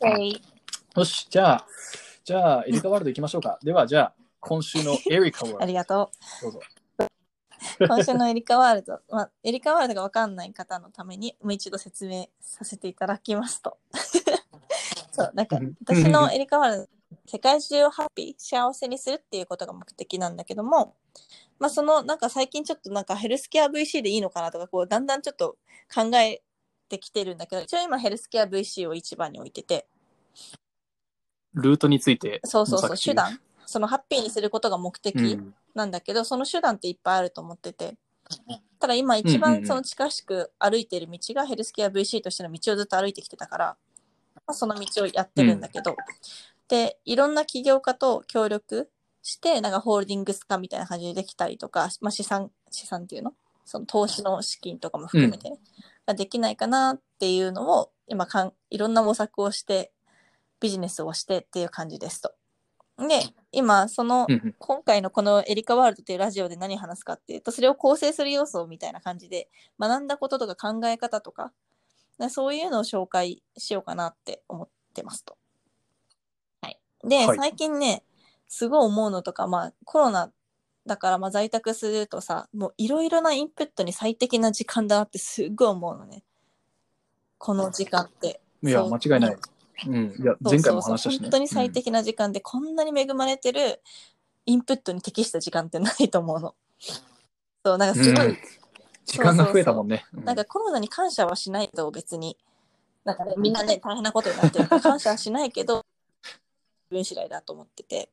[0.00, 0.42] はい。
[0.96, 1.66] よし、じゃあ、
[2.24, 3.58] じゃあ、エリカワールド行きましょうか。
[3.62, 5.62] では、じゃあ、今週のエリカワールド。
[5.62, 6.10] ありがと
[6.42, 6.60] どうぞ。
[6.60, 7.86] う。
[7.86, 13.78] 今週のエリカワールド、まあ、エリカワールドがわかんない方のために、もう一度説明させていただきますと。
[15.16, 16.88] そう、なんか、私のエリカワールド、
[17.26, 20.96] 世界中をハッピー、幸せにするっていうことが目的なんだけども、
[21.58, 25.56] まあ、その、なんか最近ちょっとなんかヘルスケア VC でいいのかなとか、こう、だんだんちょっと
[25.92, 26.42] 考え
[26.88, 29.88] てきてるんだけど、一応今ヘルスケア VC を一番に置いてて、
[31.54, 32.40] ルートについて。
[32.44, 33.40] そうそうそう、手段。
[33.64, 35.16] そのハッピーにすることが目的。
[35.16, 35.54] うん。
[35.74, 37.96] なんだけど、その手段っていっぱいあると思ってて。
[38.78, 43.76] ただ今一うんうんうん番その近しく歩いてる道がヘルスケア VC としての道をずっと歩いてきてたから、
[44.46, 45.96] まあ、その道をやってるんだけど、
[46.68, 48.90] で、いろんな起業家と協力
[49.22, 53.34] して、なんかホールディングス化みたいな感じでできたりとか、まあ、資産、資産っていうの？
[53.64, 55.58] その投資の資金とかも含めてね、
[56.06, 59.92] ができないかなっていうのを、今かん、いろんな模索をして、
[60.60, 62.32] ビジネスをしてっていう感じですと。
[62.98, 64.54] で、今、そのうんうん。
[64.58, 71.48] 今回のこのエリカワールドっていうラジオで何話すかっていうと、それを構成する要素みたいな感じで、学んだこととか考え方とか、な
[72.30, 75.36] そういうのを紹介しようかなって思ってますと。
[76.62, 76.78] はい。
[77.04, 78.02] で、はい最近ね、
[78.48, 80.32] すごい思うのとか、まあコロナ
[80.86, 86.22] だからまあ在宅するとさ、もういろいろなインプットに最適な時間だなってすっごい思うのね。
[87.38, 88.40] この時間って。
[88.62, 89.36] いや、間違いない。
[89.86, 90.14] うん。
[90.18, 91.18] いや、前回も話したしね。
[91.22, 93.82] 本当に最適な時間で、こんなに恵まれてる
[94.46, 96.54] インプットに適した時間ってないと思うの。
[97.64, 98.38] そう、なんかすごい、うん
[99.06, 100.04] 時間が増えたもんね。
[100.12, 102.36] うんなんかコロナに感謝はしないと別に、
[103.04, 105.84] なんかね、みんなね、大変なことになってるから感謝はしないけど、
[106.24, 106.34] 自
[106.90, 108.10] 分次第だと思ってて。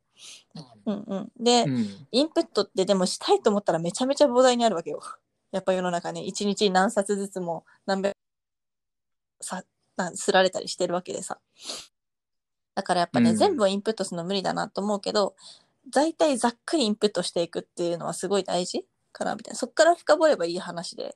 [0.85, 1.31] うんうん。
[1.43, 5.01] で、うんインプットってでもしたいと思ったらめちゃめちゃ膨大にあるわけよ。
[5.51, 8.15] やっぱ世の中ね、一日に何冊ずつも何百
[9.41, 9.63] さ
[9.97, 11.39] なすられたりしてるわけでさ。
[12.75, 15.35] だからやっぱね、うん全部をインプットするの無理だなと思うけど、
[15.89, 19.57] 大体ざっくりインプットしていくっていうのはすごい大事かなみたいな。
[19.57, 21.15] そっから深掘ればいい話で。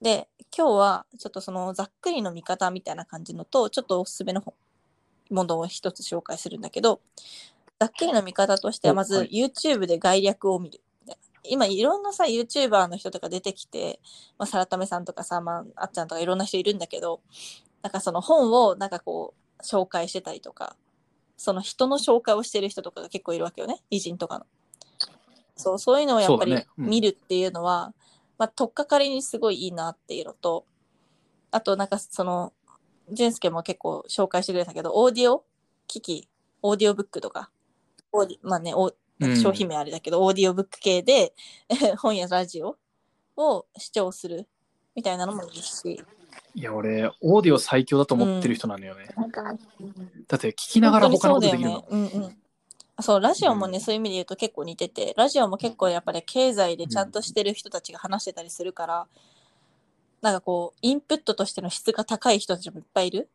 [0.00, 4.42] で、今日はちょっとそのざっくりの見方みたいな感じのと、ちょっとおすすめの
[5.30, 7.00] ものを一つ紹介するんだけど、
[7.78, 10.80] ざっくりの見方としてはまず YouTube で概略を見る。
[11.42, 14.00] 今いろんなさ YouTuber の人とか出てきて、
[14.38, 17.22] まあ、サラタメさんとかさ、まあ、あっちゃんとかいろんな人いるんだけど
[17.82, 20.76] なんかその本をなんかこう紹介してたりとか
[21.38, 24.46] その人の紹介をしてる人とかが結構いるわけよね偉人とかの。
[25.60, 27.92] そうそういうのをやっぱり見るっていうのは、
[28.38, 30.64] まあ、取っかかりにすごいいいなっていうのと
[31.50, 32.52] あとなんかその
[33.10, 35.44] 淳介も結構紹介してくれたけどオーディオ
[35.90, 36.28] 機器、
[36.62, 37.50] オーディオブックとか、
[38.12, 38.92] オーディまあね、お
[39.22, 41.34] うん商品名あれだけど、オーディオブック系で
[41.98, 42.78] 本やラジオ
[43.36, 44.46] を視聴する
[44.94, 46.02] みたいなのもいいし、
[46.54, 49.08] いや、俺、オーディオ最強だと思ってる人なのよね。
[49.16, 49.50] なんか、だ
[50.38, 51.80] って聞きながら他のことできるの。
[51.80, 52.18] 本当にそうだよね。
[52.18, 52.38] うんうん。
[53.00, 59.06] あそう、ラジオもね、そういう意味で言うと結構似てて、ラジオも結構やっぱり経済でちゃんとしてる人たちが話してたりするから、
[60.20, 63.28] なんかこう、インプットとしての質が高い人たちもいっぱいいる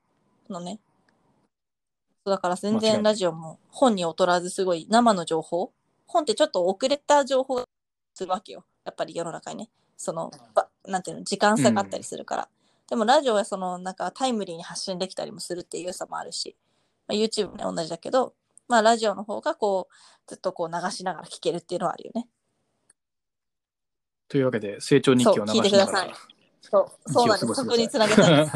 [0.49, 0.79] のね。
[2.23, 5.71] そうだから全間違いない然ラジオも本に劣らずすごい生の情報
[6.07, 7.65] 本ってちょっと遅れた情報が
[8.15, 8.65] するわけよ。
[8.83, 9.69] やっぱり世の中にね。
[9.97, 12.49] その、ばなんていうの、時間差があったりするから。
[12.87, 16.55] でもラジオはその、なんかタイムリーに発信できたりもするっていう良さもあるし、
[17.07, 18.33] まあ、YouTube もね、同じだけど、
[18.67, 19.93] まあラジオの方がこう、
[20.27, 22.27] ずっとこう流しながら聞けるっていうのはあるよね。
[24.27, 25.53] というわけで、成長日記を流しながら。
[25.53, 26.13] そう聞いてください
[26.61, 27.53] そう、そうなんです。
[27.53, 28.53] そこにつなげたい です。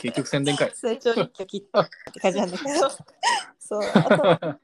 [0.00, 0.72] 結局宣伝会。
[0.74, 2.70] 成長日記を切ったって感じなんだけど、
[3.58, 4.58] そう、あと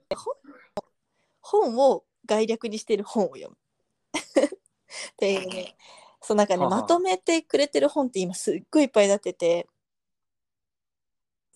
[1.41, 3.57] 本を概略にしている本を読む。
[3.57, 5.77] っていうね、
[6.21, 9.69] そうなんかね、まとめてくれてる本って今すっごいいっぱい出ってて、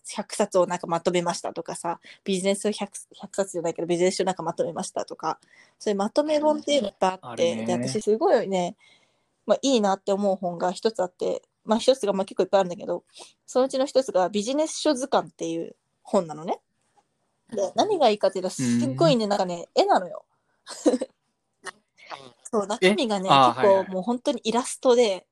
[0.07, 5.39] 100冊をなんかまとめましたとかさ、ビジネスを 100, 100冊じゃないけど、ビジネス書なんかまとめましたとか、
[5.79, 8.77] そういうまとめ本っていうのがいっぱいあって、で、私すごいね、
[9.47, 13.05] まあいいなって思う本が一つあって、まあ一つがまあ結構いっぱいあるんだけど、
[13.47, 16.61] そのうちの一つがビジネス書図鑑っていう本なのね。
[17.51, 20.25] で、何がいいかっていうと、すっごいね、なんかね、絵なのよ。
[22.51, 25.27] そう、中身がね、結構もう本当にイラストで、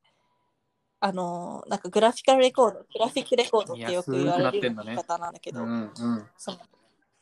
[1.04, 6.26] あのーなんかグラフィカルレコード、グラフィックレコードってよく言われる方なんだけど、うんうん。
[6.38, 6.58] その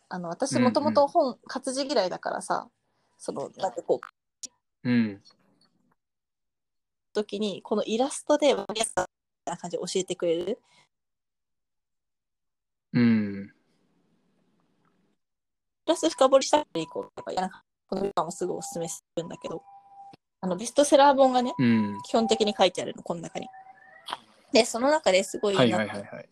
[0.09, 2.69] あの私もともと本、活字嫌いだからさ、
[3.19, 4.01] そのなんかこ
[4.85, 5.21] う、うん。
[7.13, 8.95] 時にこのイラストで分かりやす
[9.47, 10.61] な感じで教えてくれる。
[12.93, 13.49] うん。
[15.87, 19.61] プラス深掘りしたらいいこう、やっぱりなんかこの本もすごいおすすめするんだけど、
[20.41, 21.99] あのベストセラー本がね、うん。
[22.05, 23.49] 基本的に書いてあるの、この中に。
[24.53, 26.29] で、その中ですごいはいなはいはいはい。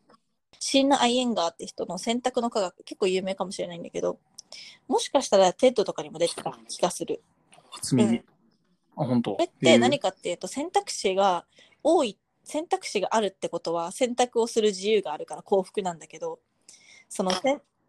[0.58, 4.18] シーナ・アイエンガーって人の選択の科学、結構有名かもしれないんだけど、
[4.88, 7.22] もしかしたら TED とかにも出てた気がする。
[7.70, 8.08] 初耳。
[8.10, 8.24] うん
[8.96, 9.32] あ、本当。
[9.32, 11.46] これって何かっていうと、選択肢が
[11.82, 16.40] 多い、選択肢があるってことは、選択をする自由があるから幸福なんだけど、
[17.08, 17.30] その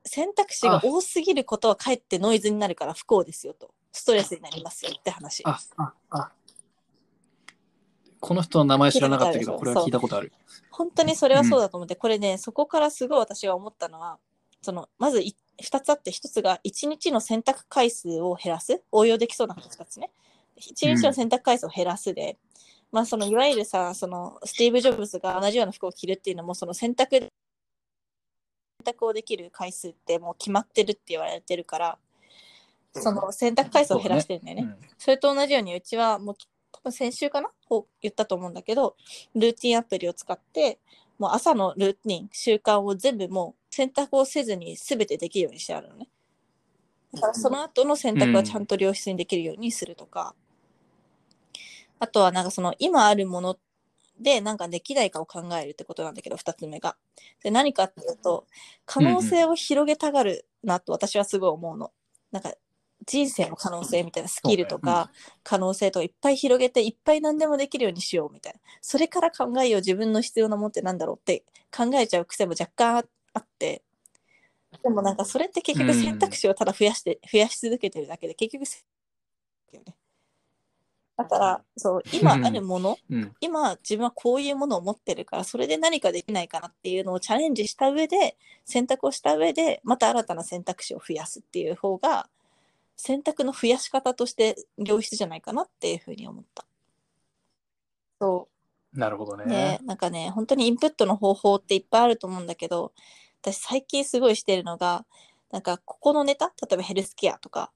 [0.04, 5.44] 選択肢が多すぎることはかえってノイズになるから不幸ですよと、ストレスになりますよって話。
[5.46, 6.32] あ、あ、あ。
[8.22, 10.32] この人の名前知らなかったけど、これは聞いたことある。
[10.70, 14.20] 本当にそれはそうだと思って、これね、そこからすごい私が思ったのは、
[14.62, 18.84] その、まずい2つあって、1つが1日の選択回数を減らす。
[18.92, 20.12] 応用できそうな2つね。
[20.60, 22.38] 1日の選択回数を減らすで、
[22.92, 27.30] まあその、いわゆるさ、その、スティーブ・ジョブズが同じような服を着るっていうのも、その選択、選
[28.84, 31.98] 択をできる回数ってもう決まってるって言われてるから、
[32.94, 34.76] その選択回数を減らしてるんだよね。
[34.98, 36.36] それと同じようにうちはもう
[36.72, 37.50] 多分先週かな？
[37.70, 38.96] を言ったと思うんだけど
[39.36, 40.80] ルーティンアプリを使って
[41.18, 46.08] もう朝のルーティン習慣を全部もう選択をせずに全てできるようにしてあるのね。
[47.14, 50.34] だからその後の選択はちゃんと良質にできるようにするとか、
[52.00, 53.58] あとはなんかその今あるもの
[54.20, 56.96] でなんかできないかを考えるってことなんだけど2つ目が。
[57.44, 58.48] で何かっていうと
[58.86, 61.92] 可能性を広げたがるなと私はすごい思うの。
[62.32, 62.54] なんか
[63.06, 65.12] 人生の可能性みたいなスキルとか
[65.44, 68.60] 可能性とかいっぱい広げていっぱい何でもできるようにしようみたいな。
[68.82, 71.44] それから考えよう自分の必要なものってなんだろうって
[71.76, 73.84] 考えちゃう癖も若干ああって。
[74.84, 78.66] でもなんかそれって結局選択肢をただ増やして、増やし続けてるだけで結局
[81.18, 83.32] だからそう今あるもの、うん。
[83.42, 92.28] 今自分はこういうものを持ってるからそれで何かできないかなっていうのをチャレンジした上で選択をした上でまた新たな選択肢を増やすっていう方が
[93.04, 96.68] 選択の増やし方として良質じゃないかなっていうふうに思った。
[98.20, 98.48] そ
[98.94, 99.44] なるほどね。
[99.48, 102.94] うねなんかね本当にインプットの方法っていっぱいあると思うんだけど
[103.42, 105.08] 私最近すごいしてるのが
[105.50, 107.72] なんかここのネタ例えばヘルスケアとか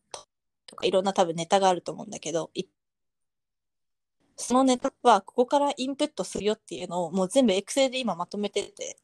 [0.67, 2.65] とかいろんな多分ネタがあると思うんだけどい
[4.37, 8.99] そのネタはここからインプットするよっていうのをもう全部 Excel で今まとめてて。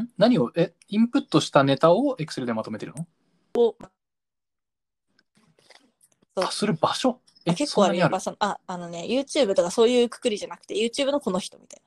[0.00, 0.08] ん？
[0.16, 3.06] 何を、え、インプットしたネタを Excel でまとめてるの？
[3.54, 3.84] そう
[6.36, 7.20] あ、する場所？
[7.46, 11.80] え、あ結構あるそんなにやっぱそのああのね YouTube とかそういうくくりじゃなくて YouTube のこの人みたい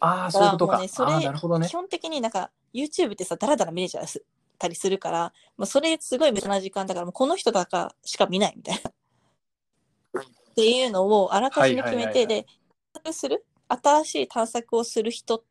[0.00, 0.78] ああ、なそういうことか。
[0.78, 1.68] ねそれああ、なるほどね。
[1.68, 1.72] 基。
[1.72, 4.24] 本的になんか YouTube ってさだらだら見れちゃうす
[4.58, 8.90] たりするから、まあ、それすごい無駄な時間だからもうこの人だかしか見ないみたいな。
[10.22, 12.48] っていうのをあらかじめ決めてで検
[12.94, 13.44] 索する？
[13.68, 15.44] 新しい探索をする人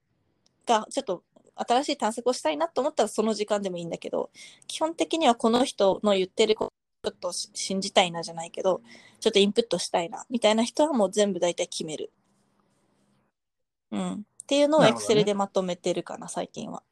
[0.65, 1.23] がちょっと
[1.67, 4.29] 新しい探索をしたいなと思ったらその時間でもいいんだけど
[4.67, 8.81] 基本的にはこの人の言ってることちょっと信じたいなじゃないけど
[9.21, 12.11] ちょっとインプットしたいなみたいな人はもう全部大体決める。
[13.91, 16.83] うん、っていうのを Excel でまとめてるかな最近は。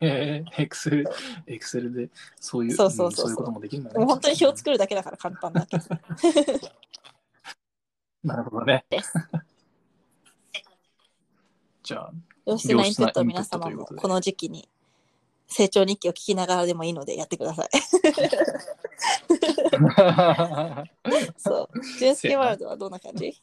[0.00, 1.06] えー、エクセル、
[1.46, 5.84] エクセルでそういうそうそうそうそうんいうこともできるん本当に表作るだけだから簡単だけど。
[8.24, 8.84] なるほどね。
[11.82, 12.12] じゃあ、
[12.46, 14.66] 良質なインプットを皆様もこの時期に
[15.48, 17.68] 成長日記を聞きながらでもいいのでやってください。
[21.38, 21.80] そう。
[21.98, 23.40] ジュンスケワールドはどんな感じ？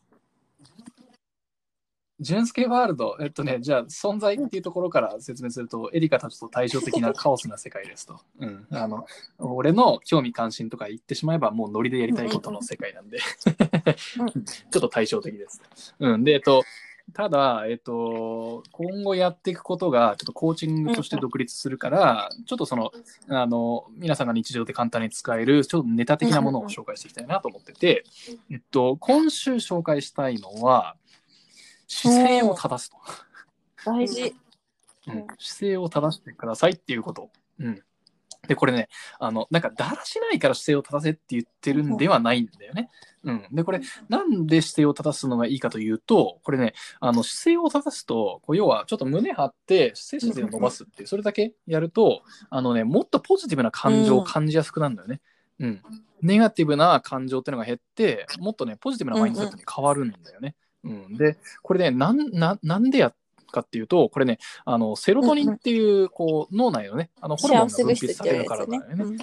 [2.19, 8.19] ジュンスケワールド、えっとね、じゃあ存在っていうところから説明すると、エリカたちと対照的なカオスな世界ですと。
[8.39, 9.05] うん、あの
[9.39, 15.61] 俺の興味関心とか言ってしまえば、もうノリでやりたいことの世界なんで、うん ちょっと対照的です。
[15.99, 16.63] うん、で、えっと、
[17.13, 22.91] ただ、えっと、今後やっていくことが、ちょっとコーチングとして独立するから、ちょっとその、
[23.27, 28.03] あの、皆さんが日常で簡単に使える、ちょっとネタ的なものを紹介していきたいなと思ってて、
[28.51, 30.95] えっと、今週紹介したいのは、
[31.87, 32.97] 姿勢を正すと。
[33.85, 34.35] 大事。
[35.05, 37.29] うん、姿勢を正してくださいっていうこと。
[37.59, 37.83] うん、
[38.47, 38.89] で、これね、
[39.19, 42.89] あの、なんか、だらしないから姿勢を正せって言ってるんではないんだよね。
[43.23, 43.47] うん。
[43.53, 43.79] で、これ、
[44.09, 55.21] なんで姿勢を正すのがいいかというと、これね、あの、姿勢を正すと、こう要は、ちょっと胸張って、背筋を伸ばすっていう、それだけやると、あのね、もっとポジティブな感情を感じやすくなるんだよね。
[55.59, 55.81] うん。
[56.21, 60.55] ネガティブな感情っていうのが減って、もっとね、ポジティブなマインドセットに変わるんだよね。
[60.83, 61.17] うん。
[61.17, 63.13] で、これね、なん、ななんでや
[63.53, 69.03] かっていうと、これね、あの、セロトニンっていう、こう、脳内のね、あの、ホルモンが分泌されるからだよね。。
[69.03, 69.17] うん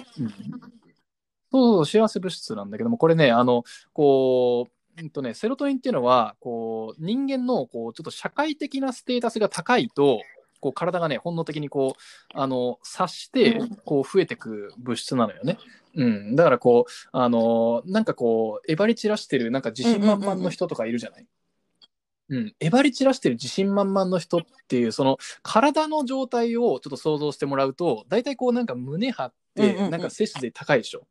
[1.53, 3.63] そうそう、幸せ物質なんだけども、これね、あの、
[3.93, 10.21] こう、うんとね、セロトニンっていうのは、こう、人間の、こう、ちょっと社会的なステータスが高いと、
[10.61, 12.01] こう、体がね、本能的にこう、
[12.33, 15.57] あの、察してうん、こう、増えてく物質なのよね。
[15.95, 16.35] うん。
[16.35, 21.25] だから、こう、あの、なんかこう、えばり散らしてる、なんか自信満々の人とかいるじゃない。
[22.31, 29.91] うん、えばり散らしてる自信満々の人っていうその体の状態をちょっと想像してもらうと大体こうなんか胸張ってうんうんうん。
[29.91, 31.05] なんか背筋高いでしょ、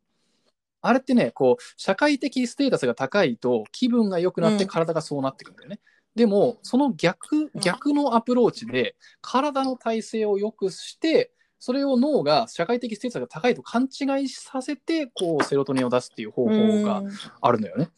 [0.81, 4.69] あれってねこう社会的ステータスが高いと気分が良くなってうん。
[4.69, 5.79] 体がそうなってくんだよね、
[6.15, 17.03] でもその逆逆のアプローチで体の体勢を良くしてそれを脳が社会的ステータスが高いと勘違いさせてこうセロトニンを出すっていう方法が
[17.39, 17.83] あるのよね。
[17.83, 17.91] うん、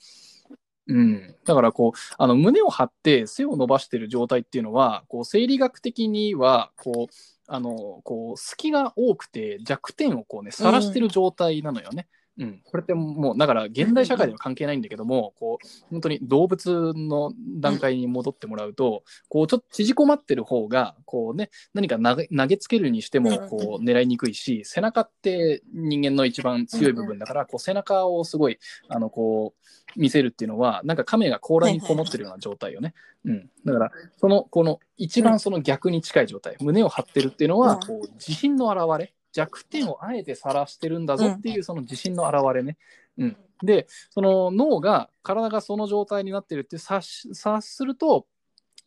[1.46, 7.14] だからこうあの胸を張って背を伸ばしている状態っていうのはこう生理学的にはこう
[7.48, 12.08] あのこう隙が多くて弱点をこうね晒してる状態なのよね。
[12.12, 12.23] うん、
[12.66, 23.44] これってもうだから現代社会では関係ないんだけども、こう本当に動物の段階に戻ってもらうと、こうちょっと縮こまってる方がこうね何か投げ投げつけるにしてもうん。
[23.44, 28.58] うんこう狙いにくいし背中って人間の一番強い部分だからこう背中をすごい
[28.88, 29.54] あのこ
[29.96, 32.94] う見せるっていうのはなんか亀が甲羅にこもってるような状態よね。
[33.26, 37.80] うん、だからそのこの一番その逆に近い状態、胸を張ってるっていうのはうん。
[37.82, 42.78] こう自信の表れ弱点をあえて晒してるんだぞっていうその自信の表れね。
[43.18, 48.26] うん、でその脳が体がその状態になってるって察すると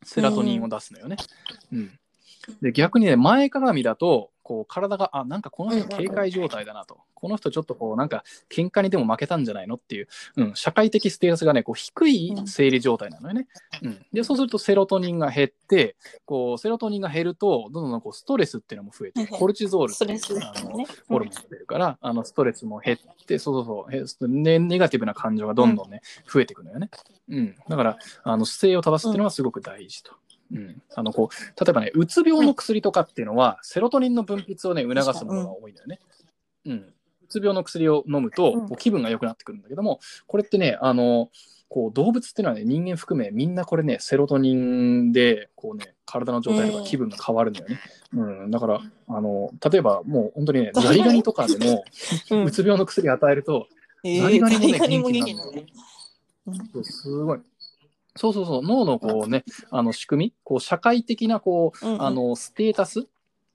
[0.02, 1.16] セラトニンを出すのよね。
[1.72, 1.98] うん
[2.62, 13.48] で逆にね前かがみだとこう体があなんかこの人警戒状態だなと、この人ちょっとこうなんか喧嘩にでも負けたんじゃないのっていう、うん、社会的ステータスがねこう低い生理状態なのよね。
[13.82, 20.86] うん、でそうするとセロトニンが減ってこうセロトニンが減るとどんどんこうストレスっていうのも増えてコルチゾールっていうあのね。
[21.08, 26.90] ホルモンが出るから、あのストレスも減って、そうそうそうへネ、ネガティブな感情がどんどんね、増えていくのよね。
[27.28, 27.56] うん。
[27.68, 30.12] だから、あの姿勢を正すっていうのはすごく大事と。
[30.52, 30.82] うん。
[30.94, 36.00] あの、こう、例えばね、うつ病の薬とかっていうのは、セロトニンの分泌をね、促すものが多いんだよね。
[36.66, 36.72] うん。
[36.72, 41.30] うつ病の薬を飲むと、うんこう気分が良くなってくるんだけども、これってね、あの、
[41.68, 47.80] こう動物っていうのはね、人間含め、みんなこれね、セロトニンで、こうね、体の状態とか気分が変わるんだよね。
[48.12, 48.50] うん。
[48.50, 51.84] だから、あの、例えばもう本当にね、 ザリガニとかでも、
[52.30, 53.66] うんうつ病の薬与えると、
[54.04, 57.40] えザリガニもね元気になるんだよねすごい。
[58.16, 62.02] そうそうそう、脳のこうね、あの仕組み、こう社会的なこう、うんうん。
[62.02, 63.06] あのステータス、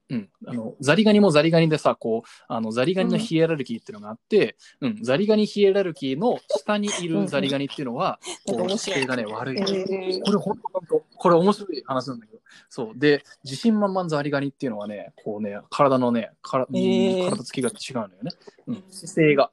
[0.09, 5.03] うん、あのザリガニもザリガニでさ、こうあのザリガニのヒエラルキーっていうのがあって、うん。
[5.03, 9.57] ザリガニヒエラルキーの下にいるザリガニっていうのは、うんうんこう姿勢がね悪い。
[9.57, 12.39] えーこれ本当本当これ面白い話なんだけど、
[12.69, 12.99] そう。
[12.99, 17.29] で自信満々ザリガニっていうのはね、こうね体のねから、えー。
[17.29, 18.31] 体つきが違うのよね。
[18.67, 19.51] うん、姿勢が。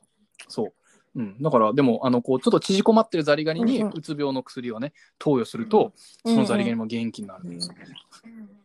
[0.48, 0.72] そう。
[1.18, 3.92] うん、だからでもあのこうちょっと縮こまってるザリガニにうんうん。
[3.92, 5.92] うつ病の薬をね投与すると、
[6.24, 7.74] そのザリガニも元気になるんですよ、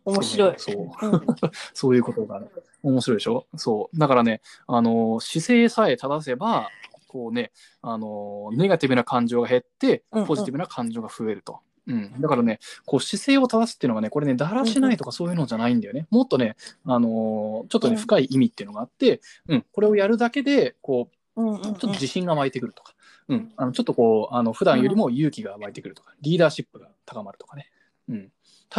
[0.05, 0.53] 面白い。
[0.57, 1.07] そう。
[1.07, 1.25] うん。
[1.73, 2.43] そういうことが
[2.83, 3.47] 面白いでしょ？
[3.57, 3.99] そう。
[3.99, 6.69] だからねあの姿勢さえ正せば
[7.07, 7.51] こうね
[7.81, 10.27] あのネガティブな感情が減ってうんうん。
[10.27, 11.59] ポジティブな感情が増えると。
[11.85, 16.07] うん、だからね、こう姿勢を正すっていうのがね、これね、だらしないとかそういうのじゃないんだよね。
[16.11, 17.99] もっとね、あのーちょっとね、うん。
[17.99, 21.61] 深い意味っていうのがあって、うん、これをやるだけで、こう、うんうんうん。
[21.61, 22.93] ちょっと自信が湧いてくるとか、
[23.27, 27.69] うん、あのちょっとこう、あの普段よりも勇気が湧いてくるとか、リーダーシップが高まるとかね。
[28.09, 28.31] うん、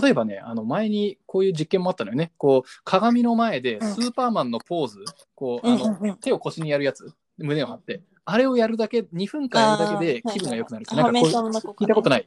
[0.03, 2.33] 例えばね、あの前にこういう実験もあったのよね。
[2.37, 11.21] こう鏡の前でスーパーマンのポーズ、こうあの、手を腰にやるやつ、胸を張って、あれをやるだけ、2分間やるだけで気分が良くなるなんか
[11.63, 12.27] こう聞いたことない？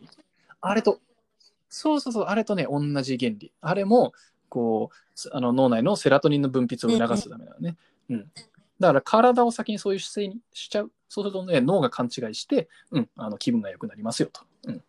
[0.60, 1.00] あれと、
[1.70, 3.52] そうそうそう、あれとね、同じ原理。
[3.62, 4.14] あれも、
[4.50, 7.78] こう、あの脳内のセラトニンの分泌を促すためだよね。
[8.10, 8.32] うん。
[8.80, 10.92] だから体を先にそういう姿勢にしちゃう。
[11.10, 14.42] そうするとね、脳が勘違いして、うん、あの気分が良くなりますよと。
[14.64, 14.84] うん、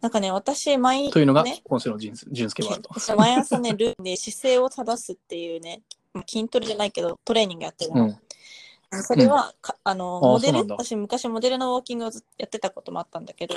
[0.00, 2.90] なんかね、私、毎というのがね、今週の人人助ワールド。
[2.92, 5.82] 私 毎朝ね、ルームで姿勢を正すっていうね、
[6.12, 8.04] まあ筋トレじゃないけど、トレーニングやってるの。
[8.04, 9.02] うん。
[9.02, 13.54] それは、かあの、あモデル私昔モデルのウォーキングをずっとやってたこともあったんだけど、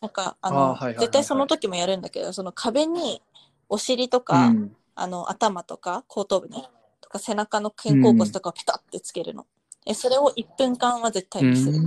[0.00, 3.20] なんか、あの、絶対その時もやるんだけど、その壁に
[3.68, 4.76] お尻とうか、ん。
[4.94, 6.68] あの、頭とか、後頭部ね、
[7.04, 9.46] とか背中の肩甲骨とかをピタってつけるの。
[9.86, 11.78] え、それを1分間は絶対にする。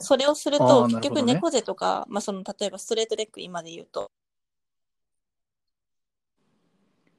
[0.00, 4.10] それをすると、結局猫背とか、まあ、その例えばストレートレッグ今で言うと、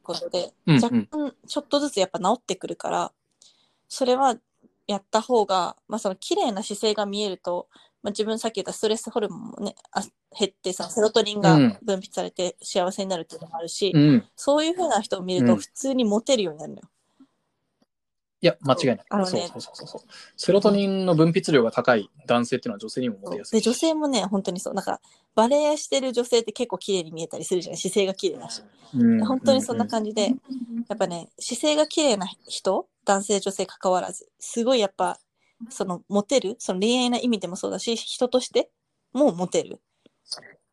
[0.01, 0.83] ことで、うんうん。
[0.83, 3.11] 若干ちょっとずつやっぱ治ってくるから、
[3.87, 4.35] それは
[4.87, 7.67] やった方が、まあ、その綺麗な姿勢が見えると、
[8.01, 10.01] まあ、自分さっき言ったストレスホルモンもね、あ
[10.37, 14.23] 減ってさ、セロトニンがうん分泌されて幸せになるっていうのもあるし、うん。
[14.35, 16.89] そういう風な人を見るうんと普通にモテるようになるのよ。
[18.41, 18.99] いや、間違いない。
[19.09, 20.01] あのねそうそうそうそう。
[20.37, 23.59] セロトニンの分泌量が高い男性っていうのは女性にもモテやすい。
[23.59, 24.73] で女性もね、本当にそう。
[24.73, 25.01] なんか、
[25.35, 28.61] バレエしてる女性って結構綺麗に見えたりするじゃない姿勢が綺麗だし。
[28.95, 30.27] うん本当にそんな感じで、
[30.87, 35.19] やっぱね、姿勢が綺麗な人、男性、女性関わらず、すごいやっぱ、
[35.70, 38.72] その、モテる、その恋愛な意味でもそうだし、人として
[39.14, 39.82] もモテる。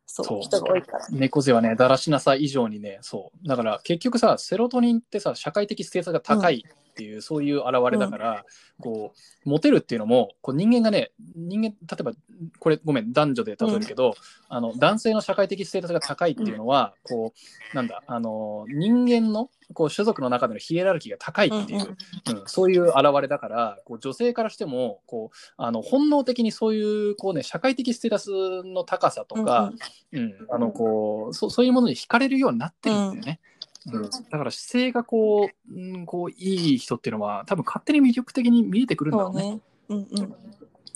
[0.05, 1.07] そう、人が多いから。
[1.09, 3.47] 猫背はね、だらしなさ以上にね、そう。
[3.47, 6.63] だから結局さ、セロトニンってさ、社会的ステータスが高い
[6.97, 8.45] っていう、そういう現れだから、
[8.81, 9.13] こ
[9.45, 12.11] う、モテるっていうのも、こう人間がね、人間、例えば、
[12.59, 14.15] これごめん、男女で例えるけど、
[14.49, 21.97] あの、男性の社会的ステータスが高いっていうのは、こう、なんだ、あの、人間の、こう種族の中でのヒエラルキーが高いっていう、うん。
[22.33, 28.29] うんうん、そういう現れだからこう女性からしてもこうあの本能的にそういうこう、ね、社会的ステータス
[28.63, 29.73] の高さとか、
[30.13, 33.39] うんあのこうそそういうものに惹かれるようになってるんだよね。
[33.51, 33.56] うん
[33.87, 39.61] だから姿勢がこう,、うん、こういい人っていうのは多分勝手に魅力的に見えてくるんだろうね。
[39.89, 40.07] そうね。
[40.11, 40.35] うんうん。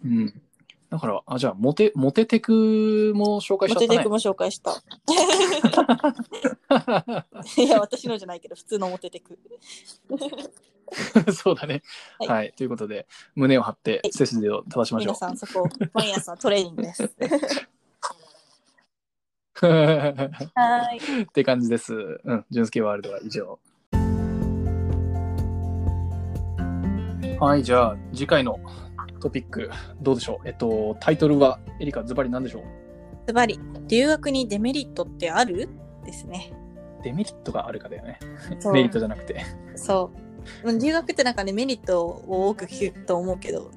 [0.04, 0.42] うん、
[0.90, 4.10] だからあじゃあモテモテテクも紹介したねモテテク。
[4.10, 4.72] も紹介した。
[7.58, 9.38] いや、私のじゃないけど、普通のモテテク。
[11.34, 11.84] そうだね、
[12.20, 12.54] はいはい。
[12.58, 15.14] ということで胸を張って背筋を正しましょう。
[15.14, 17.10] 皆さん、そこ、毎朝トレーニングです。
[19.68, 21.24] はーい。
[21.24, 21.94] って感じです。
[21.94, 23.60] うん、純介ワールドは以上。
[27.40, 28.60] はい、じゃあ次回の
[29.20, 29.70] トピック
[30.02, 30.48] どうでしょう？
[30.48, 32.64] えっと、タイトルはエリカズバリ何でしょう？
[33.28, 35.70] ズバリ、留学にデメリットってある？
[36.06, 36.54] ですね。
[37.04, 38.20] デメリットがあるかだよね。
[38.74, 39.44] メリットじゃなくて。
[39.76, 40.12] そ
[40.64, 40.70] う。
[40.70, 43.72] うん留学ってなんかね、メリットを多く聞くと思うけど、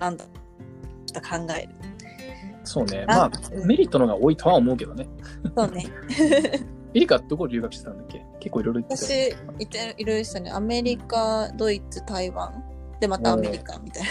[0.00, 0.24] なんだ
[1.12, 1.68] と考える。
[2.64, 3.04] そうね。
[3.08, 3.30] あまあ、
[3.66, 5.08] メリットの方が多いとは思うけどね。
[5.56, 5.86] そうね。
[6.94, 8.24] エリカどこ留学してたんだっけ？
[8.38, 9.02] 結構いろいろ言ってた。
[9.02, 10.50] 私、いていろいろしたね。
[10.50, 12.62] アメリカ、ドイツ、台湾。
[13.00, 14.04] で、またアメリカみたい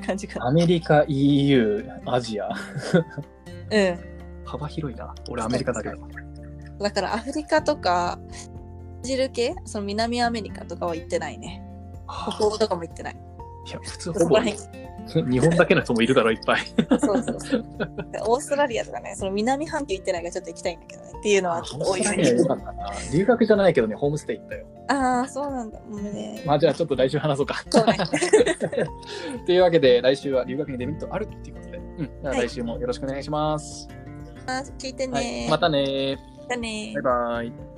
[0.00, 0.46] な感じかな。
[0.46, 2.48] アメリカ、EU、アジア。
[2.48, 3.98] うん。
[4.44, 5.14] 幅広いな。
[5.28, 5.96] 俺アメリカだけど。
[6.80, 9.54] だからアフリカとか、ブラジル系？
[9.64, 11.62] その南アメリカとかは行ってないね。
[12.08, 13.16] 北欧とかも行ってない。
[13.68, 14.38] いや、普通ほぼ。
[14.40, 16.60] 日本だけの人もいるだろ、いっぱい。
[16.98, 17.64] そうそうそう。
[18.12, 21.08] でオーストラリアとかね、その南半球行ってないからちょっと行きたいんだけどね。
[21.18, 22.34] っていうのは多いよね。
[23.12, 24.66] 留学じゃないけどね、ホームステイ行ったよ。
[24.88, 25.80] ああ、そうなんだ。
[25.80, 26.42] もうね。
[26.46, 27.62] まあじゃあちょっと来週話そうか。
[27.70, 27.96] そうね。
[29.46, 33.88] というわけで来週は留学にデメリットあるっていうことで、うん、じゃあはい来週もよろしくお願いします。
[34.46, 35.48] あ聞いてはい、ね。
[35.50, 37.77] またねまたねバイバイ。